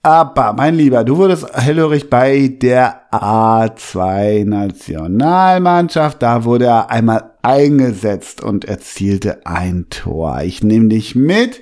[0.02, 6.22] Aber, mein Lieber, du wurdest hellhörig bei der A2 Nationalmannschaft.
[6.22, 10.42] Da wurde er einmal eingesetzt und erzielte ein Tor.
[10.42, 11.60] Ich nehme dich mit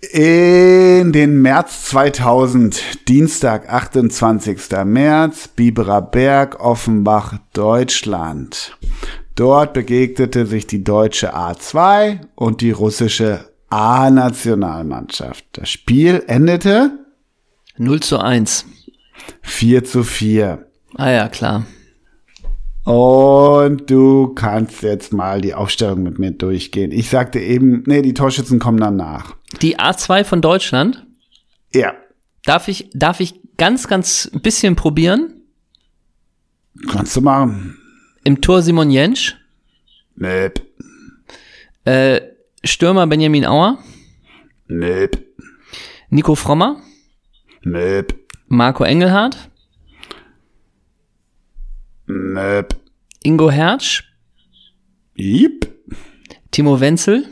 [0.00, 4.84] in den März 2000, Dienstag, 28.
[4.84, 8.76] März, Biberer Berg, Offenbach, Deutschland.
[9.34, 15.44] Dort begegnete sich die deutsche A2 und die russische A-Nationalmannschaft.
[15.52, 16.92] Das Spiel endete
[17.76, 18.66] 0 zu 1.
[19.42, 20.66] 4 zu 4.
[20.96, 21.66] Ah ja, klar.
[22.90, 26.90] Und du kannst jetzt mal die Aufstellung mit mir durchgehen.
[26.90, 29.36] Ich sagte eben, nee, die Torschützen kommen danach.
[29.60, 31.04] Die A2 von Deutschland,
[31.74, 31.92] Ja,
[32.44, 35.34] darf ich, darf ich ganz, ganz ein bisschen probieren?
[36.90, 37.76] kannst du machen.
[38.24, 39.36] Im Tor Simon Jensch,
[40.16, 40.50] Nee.
[41.84, 42.20] äh,
[42.64, 43.78] Stürmer Benjamin Auer,
[44.66, 45.18] Nöp.
[46.08, 46.80] Nico Frommer,
[47.64, 48.14] Nöp.
[48.46, 49.50] Marco Engelhardt,
[52.08, 52.74] Nöp.
[53.22, 54.02] Ingo Hertsch,
[55.18, 55.66] Yep.
[56.50, 57.24] Timo Wenzel.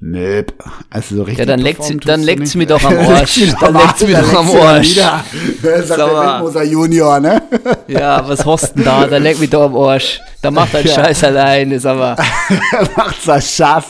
[0.00, 0.52] Nöp.
[0.90, 1.40] Also so richtig.
[1.40, 3.40] Ja, dann leckt's- dann leckt's mir doch am Arsch.
[3.60, 4.94] Dann leckt's mir Dann doch am Arsch.
[4.94, 5.24] Sagt
[5.98, 5.98] der.
[6.08, 7.42] Wildmoser Junior, ne?
[7.88, 9.06] Ja, was hast denn da?
[9.08, 10.20] Da leck mich doch am Arsch.
[10.40, 10.94] Da macht er Ja.
[10.94, 12.14] Scheiß allein, ist aber
[12.72, 13.40] Er macht sein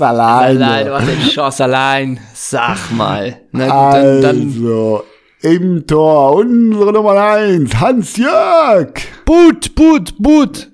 [0.01, 0.65] alleine.
[0.65, 2.21] allein, macht den Scheiß allein.
[2.35, 3.41] Sag mal.
[3.53, 5.05] Na gut, dann, dann Also,
[5.41, 8.93] im Tor unsere Nummer 1, Hans-Jörg.
[9.25, 10.71] Boot, Boot, Boot.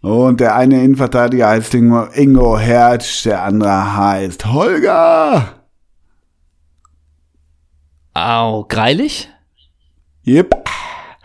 [0.00, 5.54] Und der eine Innenverteidiger heißt Ingo, Hertz, der andere heißt Holger.
[8.12, 9.30] Au, greilig?
[10.26, 10.68] Yep.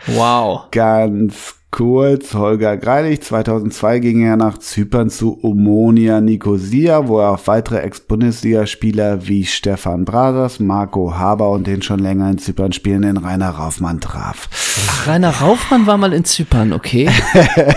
[0.08, 0.72] Wow.
[0.72, 7.46] Ganz kurz, Holger Greilich, 2002 ging er nach Zypern zu Omonia Nicosia, wo er auf
[7.48, 13.52] weitere Ex-Bundesligaspieler wie Stefan Brasers, Marco Haber und den schon länger in Zypern spielenden Rainer
[13.52, 14.50] Raufmann traf.
[14.90, 17.08] Ach, Rainer Raufmann war mal in Zypern, okay.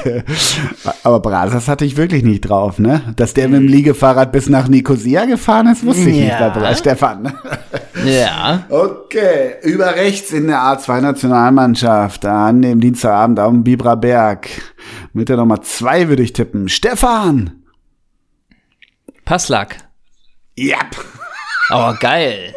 [1.04, 3.02] Aber Brasers hatte ich wirklich nicht drauf, ne?
[3.16, 6.48] Dass der mit dem Liegefahrrad bis nach Nicosia gefahren ist, wusste ich nicht Ja.
[6.48, 7.34] bei Bra- Stefan.
[8.06, 8.64] Ja.
[8.70, 14.48] Okay, über rechts in der A2-Nationalmannschaft an dem Dienstagabend auf dem Bibra Berg.
[15.12, 16.68] Mit der Nummer 2 würde ich tippen.
[16.68, 17.62] Stefan!
[19.24, 19.76] Passlack.
[20.56, 20.78] Ja.
[21.70, 22.54] Aber geil.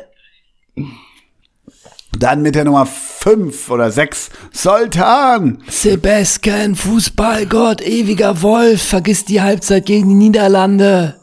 [2.18, 4.30] Dann mit der Nummer 5 oder 6.
[4.52, 5.62] Sultan!
[5.68, 11.20] Sebastian, Fußballgott, ewiger Wolf, vergiss die Halbzeit gegen die Niederlande.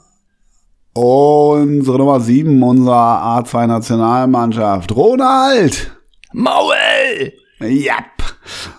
[0.94, 4.94] Unsere Nummer 7 unserer A2-Nationalmannschaft.
[4.94, 5.90] Ronald!
[6.32, 7.32] Maul!
[7.60, 7.96] Ja.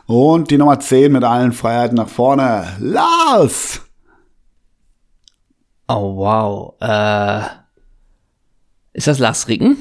[0.06, 2.68] Und die Nummer 10 mit allen Freiheiten nach vorne.
[2.80, 3.82] Lars!
[5.88, 6.76] Oh, wow.
[6.82, 7.46] Äh,
[8.94, 9.78] ist das Lars Ricken?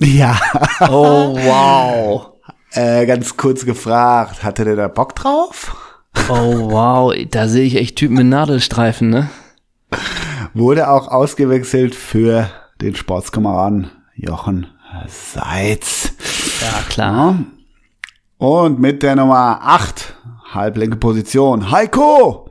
[0.00, 0.38] Ja.
[0.88, 2.32] Oh, wow.
[2.72, 5.76] Äh, ganz kurz gefragt, hatte der da Bock drauf?
[6.28, 7.14] Oh, wow.
[7.30, 9.28] Da sehe ich echt Typen mit Nadelstreifen, ne?
[10.54, 12.48] Wurde auch ausgewechselt für
[12.80, 14.68] den Sportskameraden Jochen
[15.06, 16.12] Seitz.
[16.60, 17.36] Ja, klar.
[17.38, 17.59] Ja.
[18.40, 20.14] Und mit der Nummer 8,
[20.54, 22.48] halblinke Position, Heiko!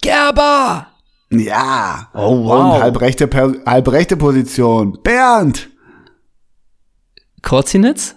[0.00, 0.86] Gerber!
[1.30, 2.08] Ja.
[2.14, 2.74] Oh, wow.
[2.76, 3.28] Und halbrechte,
[3.66, 5.68] halbrechte Position, Bernd!
[7.42, 8.14] Korzinitz?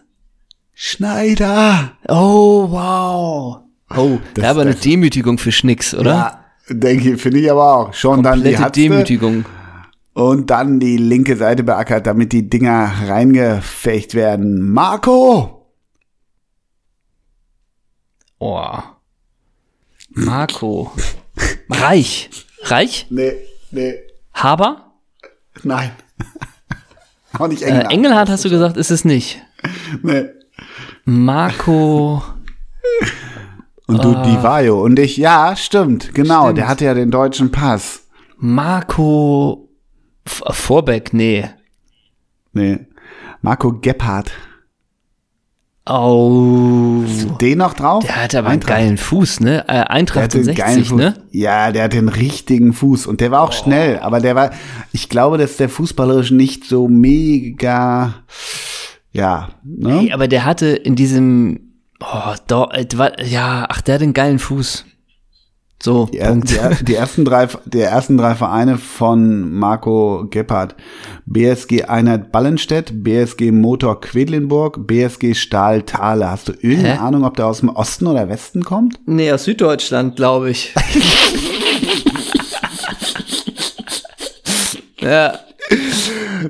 [0.73, 1.93] Schneider!
[2.07, 3.57] Oh, wow.
[3.89, 6.11] Oh, Das- das, aber eine Demütigung für Schnicks, oder?
[6.13, 7.93] Ja, denke ich, finde ich aber auch.
[7.95, 9.45] Schon dann die Komplette Hatzte Demütigung.
[10.13, 14.69] und dann die linke Seite beackert, damit die Dinger reingefecht werden.
[14.71, 15.57] Marco!
[18.41, 18.79] Oh.
[20.09, 20.91] Marco.
[21.69, 22.29] Reich.
[22.63, 23.05] Reich?
[23.11, 23.33] Nee,
[23.69, 23.93] nee,
[24.33, 24.91] Haber?
[25.63, 25.91] nein.
[27.37, 27.91] auch nicht Äh, England.
[27.91, 29.41] Engelhardt hast du gesagt, ist es nicht.
[30.01, 30.25] Nee.
[31.05, 32.23] Marco.
[33.85, 34.81] Und du Di Vaio.
[34.83, 36.45] Und ich, ja, stimmt, genau.
[36.45, 36.57] Stimmt.
[36.57, 38.07] Der hatte ja den deutschen Pass.
[38.37, 39.69] Marco.
[40.25, 41.47] Vorbeck, nee.
[42.53, 42.79] Nee.
[43.41, 44.31] Marco Gebhardt.
[45.87, 47.03] Oh.
[47.41, 48.03] Den noch drauf?
[48.05, 48.77] Der hat aber einen Eintracht.
[48.77, 49.65] geilen Fuß, ne?
[49.67, 50.97] Äh, Eintracht hat den 60, geilen Fuß.
[50.97, 51.13] ne?
[51.31, 53.07] Ja, der hat den richtigen Fuß.
[53.07, 53.97] Und der war auch schnell.
[53.99, 54.51] Aber der war,
[54.91, 58.13] ich glaube, dass der fußballerisch nicht so mega,
[59.11, 60.01] ja, ne?
[60.01, 61.73] Ey, aber der hatte in diesem.
[61.99, 62.85] Oh, da, äh,
[63.25, 64.85] ja, ach, der hat einen geilen Fuß.
[65.83, 70.75] So, Die, er- die, die ersten drei, die ersten drei Vereine von Marco Gebhardt.
[71.25, 76.29] BSG Einheit Ballenstedt, BSG Motor Quedlinburg, BSG Stahl Thale.
[76.29, 76.99] Hast du irgendeine Hä?
[76.99, 78.99] Ahnung, ob der aus dem Osten oder Westen kommt?
[79.07, 80.71] Nee, aus Süddeutschland, glaube ich.
[84.99, 85.33] ja.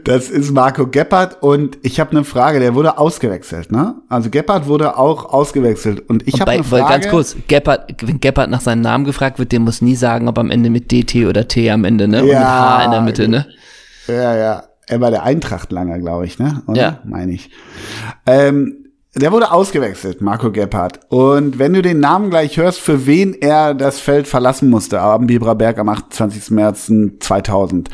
[0.04, 3.96] Das ist Marco Gebhardt und ich habe eine Frage, der wurde ausgewechselt, ne?
[4.10, 6.90] Also Gebhardt wurde auch ausgewechselt und ich habe eine Frage.
[6.90, 10.38] ganz kurz, Gebhardt, wenn Gebhardt nach seinem Namen gefragt wird, der muss nie sagen, ob
[10.38, 12.20] am Ende mit DT oder T am Ende, ne?
[12.20, 13.48] Und mit Ja, H in der Mitte, ne?
[14.08, 14.64] Ja, ja.
[14.88, 16.64] Er war der Eintracht langer, glaube ich, ne?
[16.68, 16.82] Oder?
[16.82, 17.00] Ja.
[17.06, 17.50] Meine ich.
[18.26, 18.82] Ähm,
[19.14, 21.02] der wurde ausgewechselt, Marco Gebhardt.
[21.10, 25.28] Und wenn du den Namen gleich hörst, für wen er das Feld verlassen musste, am
[25.28, 26.52] Biberberg am 28.
[26.52, 26.90] März
[27.20, 27.90] 2000,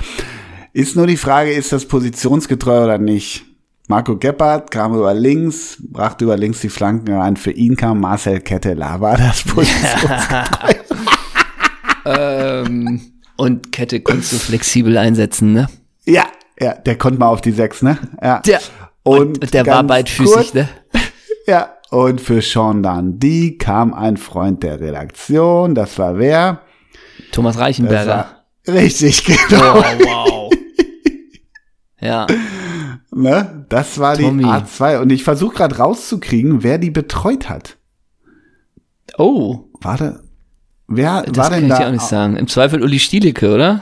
[0.78, 3.46] ist nur die Frage, ist das positionsgetreu oder nicht?
[3.88, 7.36] Marco Gebhardt kam über links, brachte über links die Flanken rein.
[7.36, 9.00] Für ihn kam Marcel Ketteler.
[9.02, 10.74] War das positionsgetreu?
[12.06, 13.02] ähm,
[13.38, 15.68] und Kette konntest du flexibel einsetzen, ne?
[16.06, 16.26] ja,
[16.60, 17.98] ja, der konnte mal auf die Sechs, ne?
[18.22, 18.40] Ja.
[18.42, 18.60] Der,
[19.04, 20.70] Und und der war beidfüßig, kurz- ne?
[21.48, 25.76] Ja, und für Sean Dundee kam ein Freund der Redaktion.
[25.76, 26.62] Das war wer?
[27.32, 28.28] Thomas Reichenberger.
[28.68, 29.78] war, Richtig, genau.
[29.80, 30.54] Oh, wow.
[32.00, 32.28] Ja.
[33.14, 33.66] Ne?
[33.70, 34.44] Das war Tommy.
[34.44, 35.00] die A2.
[35.00, 37.78] Und ich versuche gerade rauszukriegen, wer die betreut hat.
[39.18, 40.20] Oh, Warte.
[40.88, 41.80] Wer das war kann denn ich da?
[41.80, 42.38] dir auch nicht sagen.
[42.38, 43.82] Im Zweifel Uli Stielicke, oder?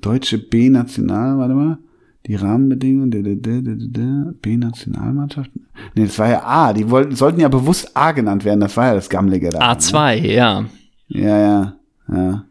[0.00, 1.78] Deutsche B-National, warte mal.
[2.26, 5.50] Die Rahmenbedingungen der, der, der, der, der B-Nationalmannschaft.
[5.94, 6.72] Nee, das war ja A.
[6.72, 8.60] Die wollten, sollten ja bewusst A genannt werden.
[8.60, 9.72] Das war ja das Gammelige da.
[9.72, 10.62] A2, ja.
[10.62, 10.68] Ne?
[11.08, 11.74] Ja, ja,
[12.10, 12.44] ja.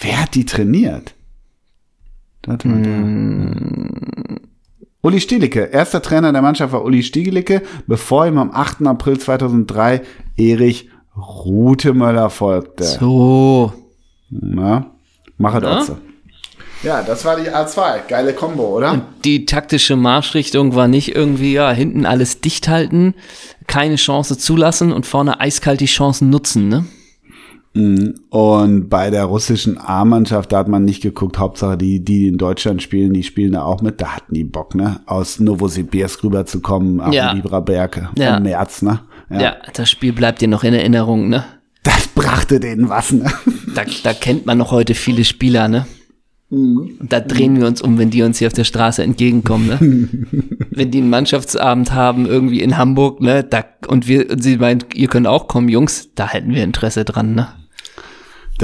[0.00, 1.14] Wer hat die trainiert?
[2.46, 3.88] Mal, Hm.
[4.28, 4.34] da.
[5.02, 5.60] Uli Stielicke.
[5.70, 8.86] Erster Trainer der Mannschaft war Uli Stielicke, bevor ihm am 8.
[8.86, 10.00] April 2003
[10.36, 12.84] Erich Rutemöller folgte.
[12.84, 13.72] So.
[14.30, 14.86] Na,
[15.36, 15.80] mach Na?
[15.80, 15.92] es
[16.82, 18.08] Ja, das war die A2.
[18.08, 19.02] Geile Kombo, oder?
[19.24, 23.14] Die taktische Marschrichtung war nicht irgendwie, ja, hinten alles dicht halten,
[23.66, 26.86] keine Chance zulassen und vorne eiskalt die Chancen nutzen, ne?
[27.74, 32.82] Und bei der russischen A-Mannschaft, da hat man nicht geguckt, Hauptsache die, die in Deutschland
[32.82, 34.00] spielen, die spielen da auch mit.
[34.00, 35.00] Da hatten die Bock, ne?
[35.06, 37.34] Aus Novosibirsk rüberzukommen, auf Ja.
[37.34, 38.36] Biberberge Ja.
[38.36, 39.00] im März, ne?
[39.30, 39.56] Ja.
[39.72, 41.44] das Spiel bleibt dir noch in Erinnerung, ne?
[41.82, 43.30] Das brachte denen was, ne?
[43.74, 45.86] Da, da kennt man noch heute viele Spieler, ne?
[46.50, 49.78] Und da drehen wir uns um, wenn die uns hier auf der Straße entgegenkommen, ne?
[50.70, 53.42] wenn die einen Mannschaftsabend haben, irgendwie in Hamburg, ne?
[53.42, 57.04] Da, und wir, und sie meint, ihr könnt auch kommen, Jungs, da hätten wir Interesse
[57.04, 57.48] dran, ne?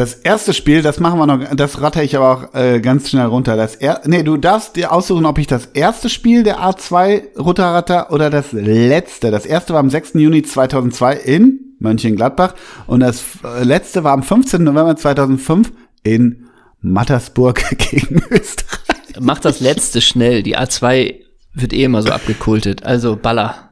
[0.00, 3.26] Das erste Spiel, das machen wir noch, das ratter ich aber auch äh, ganz schnell
[3.26, 3.54] runter.
[3.54, 8.10] Das er, nee, du darfst dir aussuchen, ob ich das erste Spiel der A2 runterratter
[8.10, 9.30] oder das letzte.
[9.30, 10.14] Das erste war am 6.
[10.14, 12.54] Juni 2002 in Mönchengladbach
[12.86, 14.64] und das äh, letzte war am 15.
[14.64, 15.70] November 2005
[16.02, 16.46] in
[16.80, 19.20] Mattersburg gegen Österreich.
[19.20, 21.16] Mach das letzte schnell, die A2
[21.52, 23.68] wird eh immer so abgekultet, also Baller.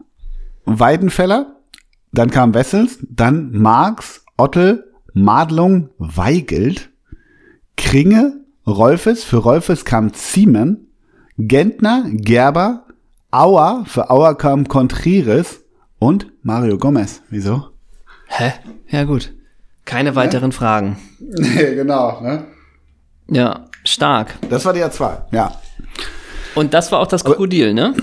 [0.67, 1.57] Weidenfeller,
[2.13, 6.91] dann kam Wessels, dann Marx, Ottel, Madlung, Weigelt,
[7.77, 10.89] Kringe, Rolfes, für Rolfes kam Ziemen,
[11.39, 12.85] Gentner, Gerber,
[13.31, 15.61] Auer, für Auer kam Contreras
[15.99, 17.23] und Mario Gomez.
[17.31, 17.69] Wieso?
[18.27, 18.53] Hä?
[18.89, 19.33] Ja, gut.
[19.85, 20.99] Keine weiteren Fragen.
[21.21, 22.45] Nee, genau, ne?
[23.29, 24.35] Ja, stark.
[24.49, 25.53] Das war die A2, ja.
[26.55, 27.95] Und das war auch das Krokodil, ne?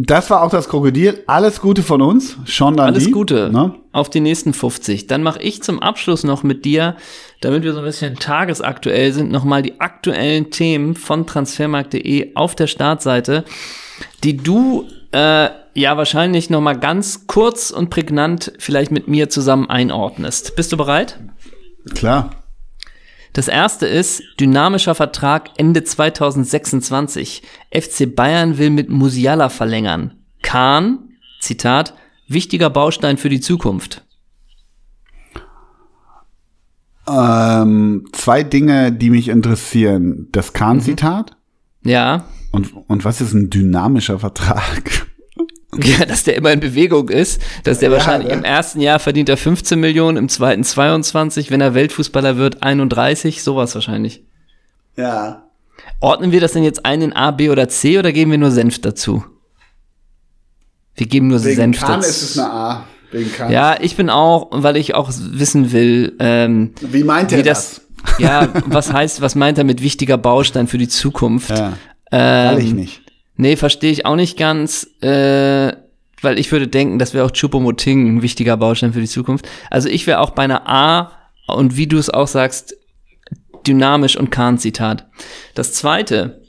[0.00, 1.24] Das war auch das Krokodil.
[1.26, 2.36] Alles Gute von uns.
[2.44, 3.74] Schon dann Alles die, Gute Ne?
[3.90, 5.08] auf die nächsten 50.
[5.08, 6.94] Dann mache ich zum Abschluss noch mit dir,
[7.40, 12.68] damit wir so ein bisschen tagesaktuell sind, nochmal die aktuellen Themen von transfermarkt.de auf der
[12.68, 13.44] Startseite,
[14.22, 20.54] die du äh, ja wahrscheinlich nochmal ganz kurz und prägnant vielleicht mit mir zusammen einordnest.
[20.54, 21.18] Bist du bereit?
[21.96, 22.30] Klar.
[23.38, 27.44] Das erste ist dynamischer Vertrag Ende 2026.
[27.70, 30.14] FC Bayern will mit Musiala verlängern.
[30.42, 31.94] Kahn, Zitat,
[32.26, 34.04] wichtiger Baustein für die Zukunft.
[37.08, 40.26] Ähm, zwei Dinge, die mich interessieren.
[40.32, 41.36] Das Kahn-Zitat.
[41.84, 45.06] Ja, Und, und was ist ein dynamischer Vertrag?
[45.82, 48.34] ja, dass der immer in Bewegung ist, dass der Ja, wahrscheinlich ne?
[48.34, 53.42] im ersten Jahr verdient er 15 Millionen, im zweiten 22, wenn er Weltfußballer wird 31,
[53.42, 54.22] sowas wahrscheinlich.
[54.96, 55.44] Ja.
[56.00, 58.50] Ordnen wir das denn jetzt ein in A, B oder C oder geben wir nur
[58.50, 59.24] Senf dazu?
[60.96, 62.08] Wir geben nur Wegen Senf Kahn dazu.
[62.10, 62.84] ist es eine A.
[63.12, 63.50] Wegen Kahn.
[63.52, 67.82] Ja, ich bin auch, weil ich auch wissen will, ähm, Wie meint er wie das?
[68.04, 71.50] das, ja, was heißt, was meint er mit wichtiger Baustein für die Zukunft?
[71.50, 71.74] Ja.
[72.10, 73.02] Ähm, Kann ich nicht.
[73.38, 75.72] Nee, verstehe ich auch nicht ganz, äh,
[76.20, 79.48] weil ich würde denken, das wäre auch Chupomoting ein wichtiger Baustein für die Zukunft.
[79.70, 81.12] Also ich wäre auch bei einer A
[81.46, 82.76] und wie du es auch sagst,
[83.64, 85.08] dynamisch und Kahn-Zitat.
[85.54, 86.42] Das zweite,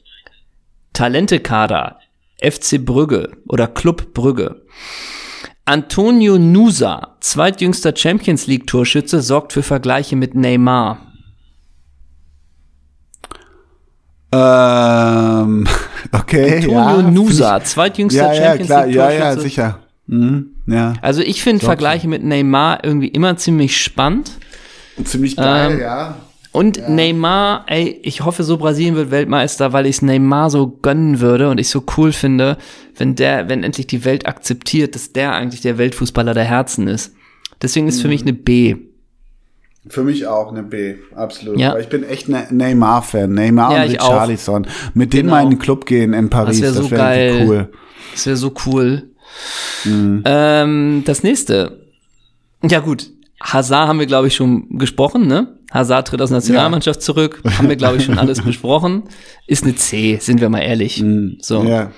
[0.93, 1.99] Talentekader,
[2.41, 4.65] FC Brügge oder Club Brügge.
[5.65, 11.09] Antonio Nusa, zweitjüngster Champions League Torschütze, sorgt für Vergleiche mit Neymar.
[14.32, 15.67] Ähm,
[16.11, 16.57] okay.
[16.57, 19.80] Antonio ja, Nusa, zweitjüngster ja, ja, Champions klar, League ja, ja, sicher.
[20.07, 20.93] Mhm, ja.
[21.01, 24.32] Also ich finde Vergleiche mit Neymar irgendwie immer ziemlich spannend.
[25.03, 26.15] Ziemlich geil, Ähm, ja.
[26.51, 31.19] Und Neymar, ey, ich hoffe so Brasilien wird Weltmeister, weil ich es Neymar so gönnen
[31.19, 32.57] würde und ich so cool finde,
[32.97, 37.13] wenn der, wenn endlich die Welt akzeptiert, dass der eigentlich der Weltfußballer der Herzen ist.
[37.61, 38.77] Deswegen ist für mich eine B.
[39.89, 41.59] Für mich auch eine B, absolut.
[41.59, 41.71] Ja.
[41.71, 43.31] Aber ich bin echt ne Neymar-Fan.
[43.33, 43.89] Neymar Ja, und.
[43.91, 44.67] Richarlison.
[44.93, 45.33] Mit denen Genau.
[45.35, 47.45] mal in den Club gehen in Paris, wär das so wäre geil.
[47.47, 47.69] cool.
[48.13, 49.09] Das wäre so cool.
[49.85, 51.85] Ähm, das nächste.
[52.63, 53.09] Ja gut,
[53.41, 55.55] Hazard haben wir, glaube ich, schon gesprochen, ne?
[55.71, 57.41] Hazard tritt aus Nationalmannschaft zurück.
[57.57, 59.03] Haben wir, glaube ich, schon alles besprochen.
[59.47, 61.03] Ist eine C, sind wir mal ehrlich.
[61.41, 61.63] So.
[61.63, 61.91] Ja.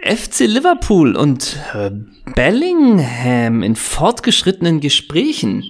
[0.00, 1.90] FC Liverpool und äh,
[2.34, 5.64] Bellingham in fortgeschrittenen Gesprächen.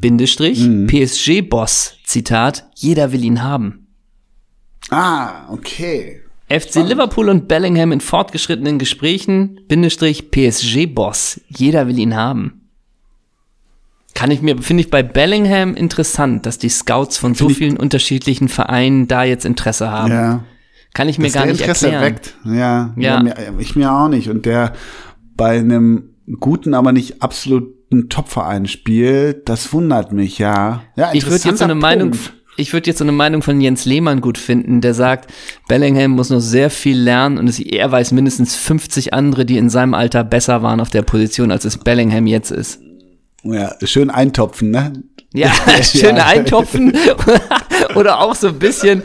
[0.00, 3.86] Bindestrich, PSG-Boss, Zitat, jeder will ihn haben.
[4.90, 6.20] Ah, okay.
[6.48, 12.56] FC Liverpool und Bellingham in fortgeschrittenen Gesprächen, Bindestrich, PSG-Boss, jeder will ihn haben.
[14.14, 17.58] Kann ich mir, finde ich bei Bellingham interessant, dass die Scouts von so Find ich-
[17.58, 20.10] vielen unterschiedlichen Vereinen da jetzt Interesse haben.
[20.12, 20.44] Ja.
[20.92, 22.14] Kann ich mir Dass gar der nicht Interesse erklären.
[22.16, 22.34] weckt.
[22.44, 23.22] Ja, Ja.
[23.22, 23.34] ja.
[23.58, 24.28] ich mir auch nicht.
[24.28, 24.72] Und der
[25.36, 27.22] bei einem guten, aber nicht
[27.90, 30.82] absoluten Top-Verein spielt, das wundert mich, ja.
[30.96, 32.32] ja Ich würde jetzt so eine interessanter Meinung, Punkt.
[32.56, 35.32] ich würde jetzt so eine Meinung von Jens Lehmann gut finden, der sagt,
[35.68, 39.70] Bellingham muss noch sehr viel lernen und es, er weiß mindestens 50 andere, die in
[39.70, 42.80] seinem Alter besser waren auf der Position, als es Bellingham jetzt ist.
[43.42, 44.92] Ja, schön eintopfen, ne?
[45.32, 46.92] Ja, schön eintopfen
[47.94, 49.02] oder auch so ein bisschen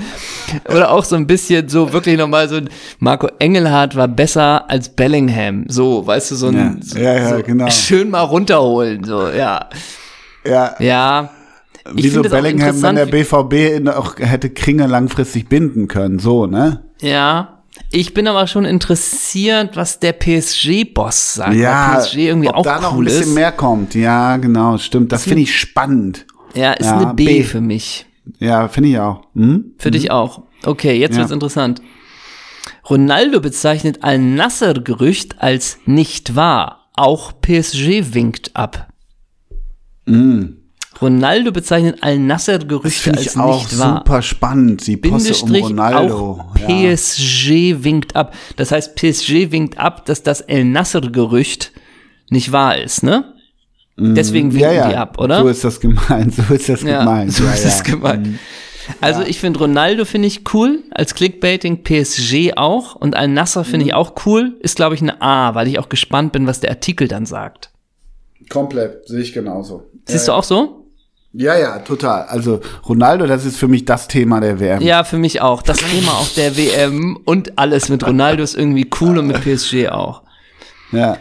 [0.70, 2.70] oder auch so ein bisschen so wirklich nochmal so ein
[3.00, 7.44] Marco Engelhardt war besser als Bellingham, so, weißt du, so ein Ja, ja, ja, so
[7.44, 7.70] genau.
[7.70, 9.70] schön mal runterholen, so, ja.
[10.46, 11.30] Ja, Ja.
[11.94, 16.82] Wieso Bellingham, wenn der BVB auch hätte Kringe langfristig binden können, so, ne?
[17.00, 17.55] Ja,
[17.92, 21.56] ich bin aber schon interessiert, was der PSG-Boss sagt.
[21.56, 23.34] Ja, PSG irgendwie ob auch da noch ein cool bisschen ist.
[23.36, 23.96] mehr kommt.
[23.96, 25.12] Ja, genau, stimmt.
[25.12, 26.26] Das finde ich spannend.
[26.54, 27.44] Ja, ist Ja, eine B, B.
[27.44, 28.06] für mich.
[28.40, 29.22] Ja, finde ich auch.
[29.36, 29.74] Hm?
[29.78, 30.44] Für dich auch.
[30.66, 31.20] Okay, jetzt Ja.
[31.20, 31.82] wird's interessant.
[32.90, 36.90] Ronaldo bezeichnet Al-Nasser-Gerücht als nicht wahr.
[36.96, 38.88] Auch PSG winkt ab.
[41.02, 43.98] Ronaldo bezeichnet Das Al-Nasser-Gerüchte finde als ich auch nicht wahr.
[44.06, 44.88] super spannend.
[44.88, 46.40] Die Posse um Ronaldo.
[46.42, 48.34] auch PSG winkt ab.
[48.56, 51.72] Das heißt, PSG winkt ab, dass das El Nasser-Gerücht
[52.30, 53.34] nicht wahr ist, ne?
[53.98, 54.90] Deswegen winken ja, ja.
[54.90, 55.42] die ab, oder?
[55.42, 56.34] So ist das gemeint.
[56.48, 57.32] So ist das ja, gemeint.
[57.34, 57.70] so ja, ist ja.
[57.70, 58.40] es gemeint.
[59.02, 63.86] Also ich finde Ronaldo finde ich cool, als Clickbaiting PSG auch und Al Nasser finde
[63.88, 63.98] ich Mhm.
[63.98, 67.08] auch cool, ist glaube ich eine A, weil ich auch gespannt bin, was der Artikel
[67.08, 67.72] dann sagt.
[68.50, 69.84] Komplett, sehe ich genauso.
[70.08, 70.85] Siehst du auch so?
[71.38, 72.24] Ja, ja, total.
[72.28, 74.82] Also Ronaldo, das ist für mich das Thema der WM.
[74.82, 75.62] Ja, für mich auch.
[75.62, 79.90] Das Thema auch der WM und alles mit Ronaldo ist irgendwie cool und mit PSG
[79.90, 80.22] auch.
[80.94, 81.18] Ja.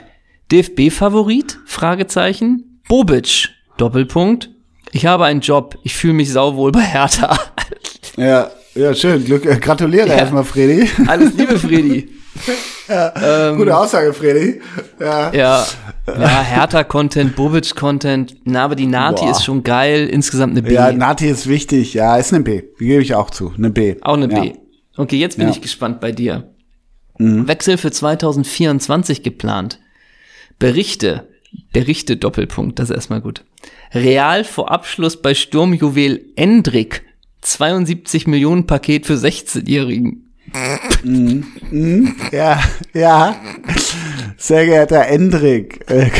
[0.52, 1.58] DFB-Favorit?
[1.66, 2.80] Fragezeichen.
[2.88, 3.48] Bobic.
[3.76, 4.50] Doppelpunkt.
[4.92, 5.78] Ich habe einen Job.
[5.82, 7.36] Ich fühle mich sauwohl bei Hertha.
[8.16, 9.24] Ja, ja, schön.
[9.24, 10.14] Glück, äh, gratuliere Ja.
[10.14, 10.88] erstmal, Fredi.
[11.08, 12.08] Alles Liebe, Fredi.
[13.56, 14.60] Gute Aussage, Fredi.
[15.00, 15.32] Ja.
[15.32, 15.66] Ja,
[16.06, 18.36] ja Hertha-Content, Bobic-Content.
[18.44, 19.30] Na, aber die Nati Boah.
[19.30, 20.08] ist schon geil.
[20.08, 20.74] Insgesamt eine B.
[20.74, 21.94] Ja, Nati ist wichtig.
[21.94, 22.62] Ja, ist eine B.
[22.80, 23.52] Die gebe ich auch zu.
[23.56, 23.96] Eine B.
[24.02, 24.40] Auch eine ja.
[24.40, 24.52] B.
[24.96, 25.52] Okay, jetzt bin Ja.
[25.52, 26.50] ich gespannt bei dir.
[27.18, 29.78] Wechsel für 2024 geplant.
[30.58, 31.28] Berichte.
[31.72, 33.44] Berichte Doppelpunkt, das ist erstmal gut.
[33.92, 37.04] Real vor Abschluss bei Sturmjuwel Endrick.
[37.42, 40.33] 72 Millionen Paket für 16-Jährigen.
[42.32, 42.60] Ja,
[42.92, 43.36] ja.
[44.36, 45.80] Sehr geehrter Endrik.
[45.90, 46.10] äh,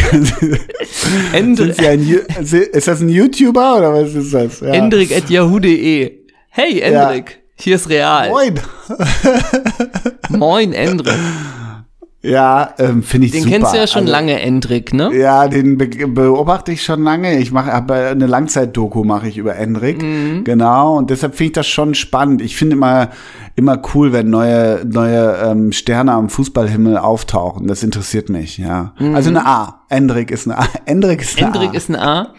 [1.97, 4.61] Ju- ist das ein YouTuber oder was ist das?
[4.61, 4.73] Ja.
[4.75, 6.13] Endrick at yahoo.de.
[6.49, 8.29] Hey Endrick, hier ist Real.
[8.31, 8.61] Moin.
[10.31, 11.15] Moin Endrick.
[12.25, 13.55] Ja, ähm, finde ich Den super.
[13.57, 15.11] kennst du ja schon Also, lange, Endrick, ne?
[15.15, 17.39] Ja, den be beobachte ich schon lange.
[17.39, 20.03] Ich mache aber eine Langzeitdoku mache ich über Endrik.
[20.03, 20.43] Mhm.
[20.45, 22.41] Genau, und deshalb finde ich das schon spannend.
[22.41, 23.11] Ich finde immer
[23.57, 27.67] immer cool, wenn neue neue ähm, Sterne am Fußballhimmel auftauchen.
[27.67, 28.95] Das interessiert mich, ja.
[29.13, 29.83] Also eine A.
[29.91, 30.67] Endrik ist eine A.
[30.87, 31.55] Endrik ist eine Mhm.
[31.55, 31.77] Endrick A.
[31.77, 32.35] ist ein A.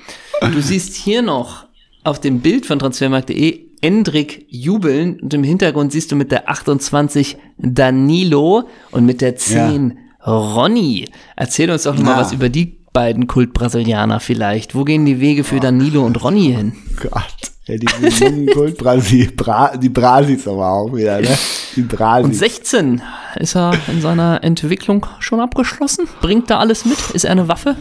[0.52, 1.66] Du siehst hier noch
[2.04, 7.38] auf dem Bild von transfermarkt.de Endrick jubeln und im Hintergrund siehst du mit der 28
[7.58, 11.06] Danilo und mit der 10 Ronny.
[11.36, 12.18] Erzähl uns doch noch mal Ja.
[12.22, 14.74] was über die beiden Kultbrasilianer vielleicht.
[14.74, 16.74] Wo gehen die Wege für Danilo und Ronny hin?
[17.02, 17.24] Gott.
[17.68, 17.88] Ja, die
[18.26, 21.28] jungen Goldbrasi, Bra die Brasis aber auch wieder, ne?
[21.76, 22.40] Die Und Brasis.
[22.40, 23.02] 16
[23.38, 26.08] ist er in seiner Entwicklung schon abgeschlossen?
[26.22, 26.98] Bringt da alles mit?
[27.14, 27.76] Ist er eine Waffe?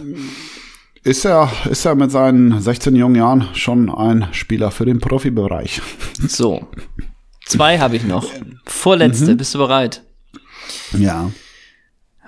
[1.05, 5.83] Ist er, ist er mit seinen 16 jungen Jahren schon ein Spieler für den Profibereich?
[6.27, 6.67] So.
[7.45, 8.27] Zwei habe ich noch.
[8.65, 10.03] Vorletzte, bist du bereit?
[10.99, 11.31] Ja.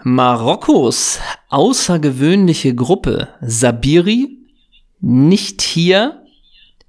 [0.03, 4.37] Marokkos außergewöhnliche Gruppe Sabiri
[5.01, 6.22] nicht hier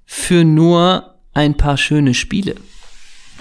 [0.04, 2.56] für nur ein paar schöne Spiele.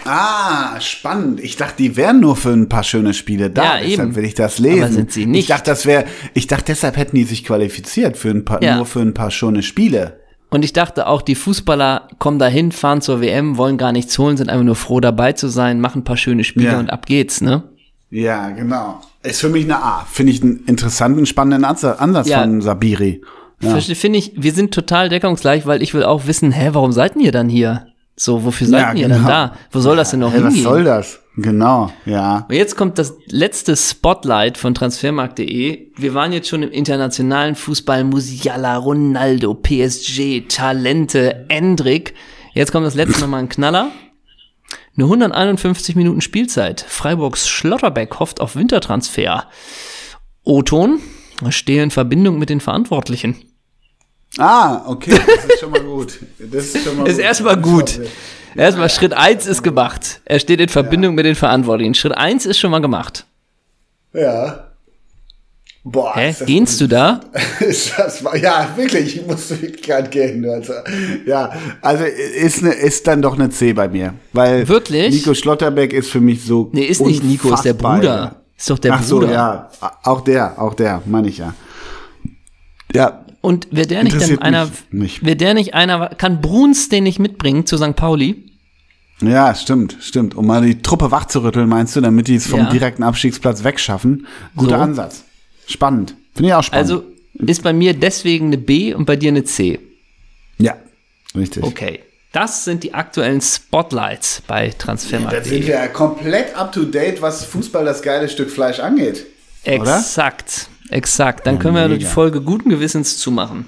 [0.07, 1.39] Ah, spannend.
[1.39, 3.63] Ich dachte, die wären nur für ein paar schöne Spiele da.
[3.63, 4.15] Ja, deshalb eben.
[4.15, 4.83] will ich das lesen.
[4.83, 5.41] Aber sind sie nicht.
[5.41, 8.77] Ich dachte, das wäre, ich dachte, deshalb hätten die sich qualifiziert für ein paar, Ja.
[8.77, 10.19] nur für ein paar schöne Spiele.
[10.49, 14.37] Und ich dachte auch, die Fußballer kommen dahin, fahren zur WM, wollen gar nichts holen,
[14.37, 16.79] sind einfach nur froh dabei zu sein, machen ein paar schöne Spiele Ja.
[16.79, 17.63] und ab geht's, ne?
[18.09, 19.01] Ja, genau.
[19.23, 20.05] Ist für mich eine A.
[20.09, 22.39] Finde ich einen interessanten, spannenden Ansatz, Ja.
[22.41, 23.21] von Sabiri.
[23.61, 23.77] Ja.
[23.81, 27.31] Finde ich, wir sind total deckungsgleich, weil ich will auch wissen, hä, warum seid ihr
[27.33, 27.87] dann hier?
[28.19, 29.27] So, wofür seid Ja, ihr denn genau.
[29.29, 29.55] da?
[29.71, 30.63] Wo soll das denn noch Hey, was hingehen?
[30.63, 31.19] soll das?
[31.35, 32.47] Genau, ja.
[32.49, 35.91] Und jetzt kommt das letzte Spotlight von transfermarkt.de.
[35.95, 38.03] Wir waren jetzt schon im internationalen Fußball.
[38.05, 42.15] Musiala, Ronaldo, PSG, Talente, Endrick.
[42.55, 43.91] Jetzt kommt das letzte nochmal ein Knaller.
[44.95, 46.83] Eine 151 Minuten Spielzeit.
[46.87, 49.45] Freiburgs Schlotterbeck hofft auf Wintertransfer.
[50.43, 50.99] O-Ton.
[51.49, 53.35] Stehe in Verbindung mit den Verantwortlichen.
[54.37, 56.19] Ah, okay, das ist schon mal gut.
[56.39, 57.99] Das ist schon mal Ist erstmal gut.
[58.55, 60.21] Erstmal Schritt eins ist gemacht.
[60.25, 61.93] Er steht in Verbindung mit den Verantwortlichen.
[61.93, 63.25] Schritt eins ist schon mal gemacht.
[64.13, 64.63] Ja.
[65.83, 66.35] Boah, Hä?
[66.45, 67.21] Gehst du da?
[67.59, 70.47] Das ja, wirklich, ich musste wirklich gerade gehen.
[70.49, 70.73] Also,
[71.25, 71.51] ja,
[71.81, 74.13] also ist, ne, ist dann doch eine C bei mir.
[74.33, 75.13] Weil Wirklich?
[75.13, 76.69] Nico Schlotterbeck ist für mich so.
[76.73, 78.35] Nee, ist nicht Nico, ist der Bruder.
[78.57, 79.31] Ist doch der Ach so, Bruder.
[79.31, 79.69] ja.
[80.03, 81.53] Auch der, auch der, meine ich ja.
[82.93, 87.17] Ja, Und wäre der nicht dann einer, wäre der nicht einer, kann Bruns den nicht
[87.19, 87.95] mitbringen zu St.
[87.95, 88.43] Pauli?
[89.21, 90.35] ja, stimmt, stimmt.
[90.35, 92.69] Um mal die Truppe wachzurütteln, meinst du, damit die es vom Ja.
[92.69, 94.27] direkten Abstiegsplatz wegschaffen?
[94.57, 94.83] Guter So.
[94.83, 95.23] Ansatz.
[95.65, 96.15] Spannend.
[96.35, 96.91] Finde ich auch spannend.
[96.91, 97.03] Also
[97.39, 99.79] ist bei mir deswegen eine B und bei dir eine C.
[100.57, 100.75] ja,
[101.35, 101.63] richtig.
[101.63, 101.99] Okay.
[102.33, 105.45] Das sind die aktuellen Spotlights bei Transfermarkt.
[105.45, 109.25] sind wir ja komplett up to date, was Fußball das geile Stück Fleisch angeht.
[109.65, 109.99] oder?
[110.89, 111.45] Exakt.
[111.47, 111.97] Dann können wir mega.
[111.99, 113.65] die Folge guten Gewissens zumachen.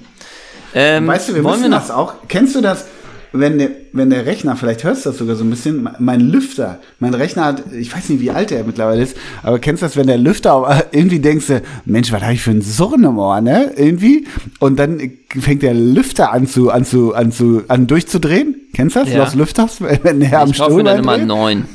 [0.73, 2.13] Ähm, Weißt du, wir wollen müssen wir das noch, auch.
[2.27, 2.85] Kennst du das,
[3.31, 6.79] wenn der, wenn der Rechner, vielleicht hörst du das sogar so ein bisschen, mein Lüfter,
[6.99, 9.95] mein Rechner hat, ich weiß nicht, wie alt er mittlerweile ist, aber kennst du das,
[9.97, 13.41] wenn der Lüfter irgendwie denkst du, Mensch, was habe ich für ein Surren im Ohr,
[13.41, 13.73] ne?
[13.75, 14.27] Irgendwie.
[14.59, 18.55] Und dann fängt der Lüfter an zu, an zu, an zu, an durchzudrehen.
[18.73, 19.09] Kennst du das?
[19.09, 19.23] Ja.
[19.23, 21.19] Los Lüfters, wenn der am ich kaufe mir Stuhl dann immer dreht?
[21.21, 21.65] einen neuen.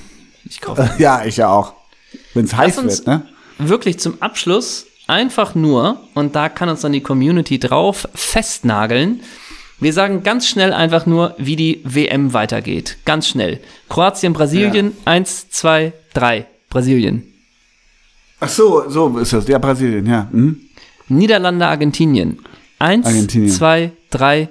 [0.49, 1.75] Ich kaufe Ja, ich ja auch.
[2.35, 3.23] Wenn es heiß uns- wird, ne?
[3.59, 9.21] wirklich zum Abschluss einfach nur, und da kann uns dann die Community drauf festnageln,
[9.81, 12.97] wir sagen ganz schnell einfach nur, wie die WM weitergeht.
[13.05, 13.61] Ganz schnell.
[13.89, 16.47] Kroatien, Brasilien, eins, zwei, drei.
[16.71, 17.25] Brasilien.
[18.41, 19.47] Ach so, so ist das.
[19.49, 20.29] Ja, Brasilien, ja.
[20.31, 20.59] Hm?
[21.09, 22.39] Niederlande, Argentinien.
[22.79, 23.51] Eins, Argentinien.
[23.51, 24.49] zwei, drei,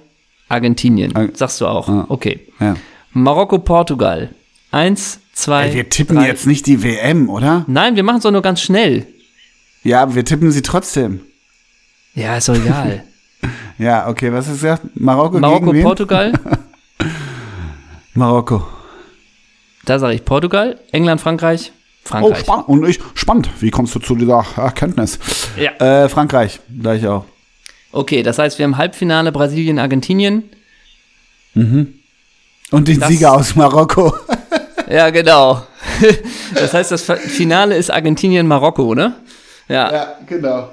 [0.49, 1.15] Argentinien.
[1.15, 1.87] Ar- Sagst du auch.
[1.89, 2.05] Ah.
[2.09, 2.41] Okay.
[2.59, 2.75] ja.
[3.11, 4.29] Marokko, Portugal.
[4.71, 6.27] Eins, zwei, Ey, wir tippen drei.
[6.27, 7.63] jetzt nicht die WM, oder?
[7.67, 9.05] Nein, wir machen es doch nur ganz schnell.
[9.83, 11.21] Ja, aber wir tippen sie trotzdem.
[12.15, 13.03] Ja, ist doch egal.
[13.77, 14.79] Ja, okay, was ist das?
[14.95, 15.83] Marokko, Marokko, gegen wen?
[15.83, 16.31] Portugal.
[18.13, 18.65] Marokko.
[19.85, 21.71] Da sage ich Portugal, England, Frankreich,
[22.05, 22.39] Oh, Frankreich.
[22.39, 22.67] spannend.
[22.69, 23.49] Und ich, spannend.
[23.59, 25.19] Wie kommst du zu dieser Erkenntnis?
[25.57, 25.71] Ja.
[26.03, 27.25] Äh, Frankreich, gleich auch.
[27.91, 30.43] okay, das heißt, wir haben Halbfinale Brasilien, Argentinien.
[31.55, 34.13] Und den Das- Sieger aus Marokko.
[34.89, 35.65] Ja, genau.
[36.53, 39.15] das heißt, das Finale ist Argentinien, Marokko, ne?
[39.69, 40.69] Ja, ja, genau.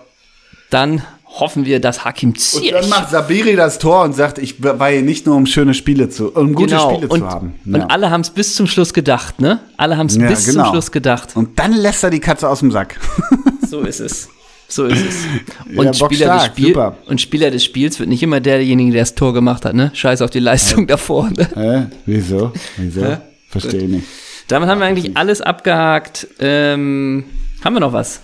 [0.70, 4.62] dann hoffen wir, dass Hakim Und Ziyech dann macht Sabiri das Tor und sagt, ich
[4.62, 6.90] war hier nicht nur um schöne Spiele zu, um gute genau.
[6.94, 7.54] Spiele und, zu haben.
[7.64, 7.86] und Ja.
[7.86, 9.60] alle haben es bis zum Schluss gedacht, ne?
[9.76, 10.70] Alle haben es Ja, bis zum genau.
[10.70, 11.36] Schluss gedacht.
[11.36, 12.98] Und dann lässt er die Katze aus dem Sack.
[13.70, 14.28] So ist es.
[14.66, 15.24] So ist es.
[15.72, 16.96] Ja, Und, Bock Spieler des Spiel, super.
[17.06, 19.92] und Spieler des Spiels wird nicht immer derjenige, der das Tor gemacht hat, ne?
[19.94, 21.30] Scheiß auf die Leistung davor.
[21.30, 21.48] Ne?
[21.54, 21.86] Hä?
[22.06, 22.52] Wieso?
[22.76, 23.04] Wieso?
[23.04, 23.18] Hä?
[23.48, 24.06] Verstehe ich nicht.
[24.48, 26.26] Damit haben wir eigentlich alles abgehakt.
[26.40, 27.24] Ähm,
[27.64, 28.20] haben wir noch was?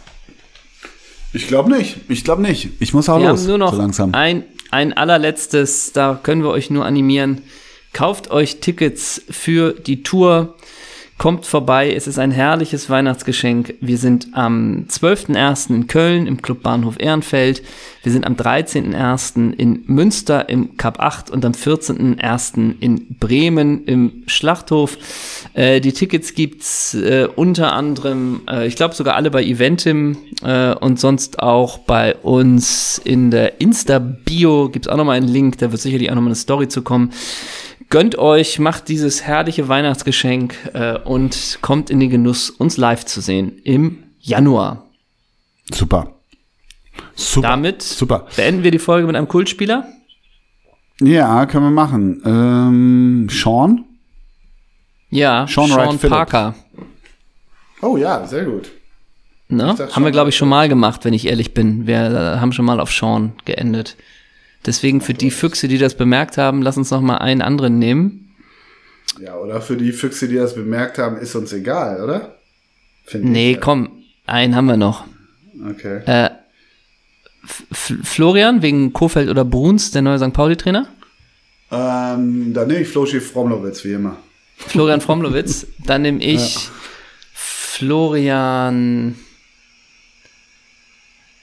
[1.36, 1.98] Ich glaube nicht.
[2.08, 2.70] Ich glaube nicht.
[2.80, 3.40] Ich muss auch Wir los.
[3.40, 4.14] haben nur noch so langsam.
[4.14, 7.42] ein, ein allerletztes, da können wir euch nur animieren.
[7.92, 10.54] Kauft euch Tickets für die Tour.
[11.18, 13.74] Kommt vorbei, es ist ein herrliches Weihnachtsgeschenk.
[13.80, 15.70] Wir sind am 12.01.
[15.70, 17.62] in Köln im Club Bahnhof Ehrenfeld.
[18.02, 19.54] Wir sind am 13.01.
[19.54, 22.74] in Münster im Cup 8 und am 14.01.
[22.80, 24.98] in Bremen im Schlachthof.
[25.54, 30.74] Äh, die Tickets gibt's äh, unter anderem, äh, ich glaube sogar alle bei Eventim äh,
[30.74, 35.80] und sonst auch bei uns in der Insta-Bio gibt's auch nochmal einen Link, da wird
[35.80, 37.10] sicherlich auch nochmal eine Story zu kommen.
[37.88, 43.20] Gönnt euch, macht dieses herrliche Weihnachtsgeschenk äh, und kommt in den Genuss, uns live zu
[43.20, 44.86] sehen im Januar.
[45.72, 46.14] Super.
[47.14, 47.48] Super.
[47.48, 48.26] Damit Super.
[48.34, 49.86] beenden wir die Folge mit einem Kultspieler.
[51.00, 52.22] Ja, können wir machen.
[52.24, 53.84] Ähm, Sean?
[55.10, 55.98] Ja, Sean Sean.
[55.98, 56.54] Parker.
[57.82, 58.70] Oh ja, sehr gut.
[59.48, 59.76] Ne?
[59.92, 61.86] Haben wir, glaube ich, schon mal gemacht, wenn ich ehrlich bin.
[61.86, 63.96] Wir äh, haben schon mal auf Sean geendet.
[64.66, 68.34] Deswegen für die Füchse, die das bemerkt haben, lass uns noch mal einen anderen nehmen.
[69.20, 72.36] Ja, oder für die Füchse, die das bemerkt haben, ist uns egal, oder?
[73.04, 73.60] Finde Nee, ich.
[73.60, 73.90] komm,
[74.26, 75.04] einen haben wir noch.
[75.70, 76.00] Okay.
[76.06, 76.30] Äh,
[77.72, 80.32] Florian wegen Kofeld oder Bruns, der neue St.
[80.32, 80.88] Pauli-Trainer.
[81.70, 84.16] Ähm, dann nehme ich Floschiff Fromlowitz, wie immer.
[84.56, 85.66] Florian Fromlowitz.
[85.84, 86.68] Dann nehme ich
[87.34, 89.16] Florian.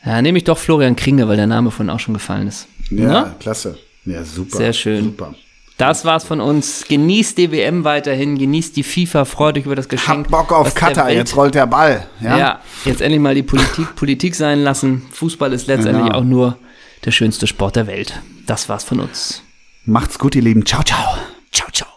[0.05, 2.67] Ja, nehme ich doch Florian Kringe, weil der Name von auch schon gefallen ist.
[2.97, 3.35] Ja, Na?
[3.39, 3.77] klasse.
[4.05, 4.57] Ja, super.
[4.57, 5.03] Sehr schön.
[5.05, 5.33] Super.
[5.77, 6.85] Das war's von uns.
[6.87, 10.25] Genießt die WM weiterhin, genießt die FIFA, freut euch über das Geschenk.
[10.25, 12.05] Hab Bock auf Katar, jetzt rollt der Ball.
[12.21, 12.37] Ja?
[12.37, 12.59] Ja?
[12.85, 15.01] jetzt endlich mal die Politik Politik sein lassen.
[15.11, 16.17] Fußball ist letztendlich Genau.
[16.19, 16.57] auch nur
[17.05, 18.19] der schönste Sport der Welt.
[18.45, 19.41] Das war's von uns.
[19.85, 20.65] Macht's gut, ihr Lieben.
[20.65, 21.17] Ciao, ciao.
[21.51, 21.92] Ciao, ciao.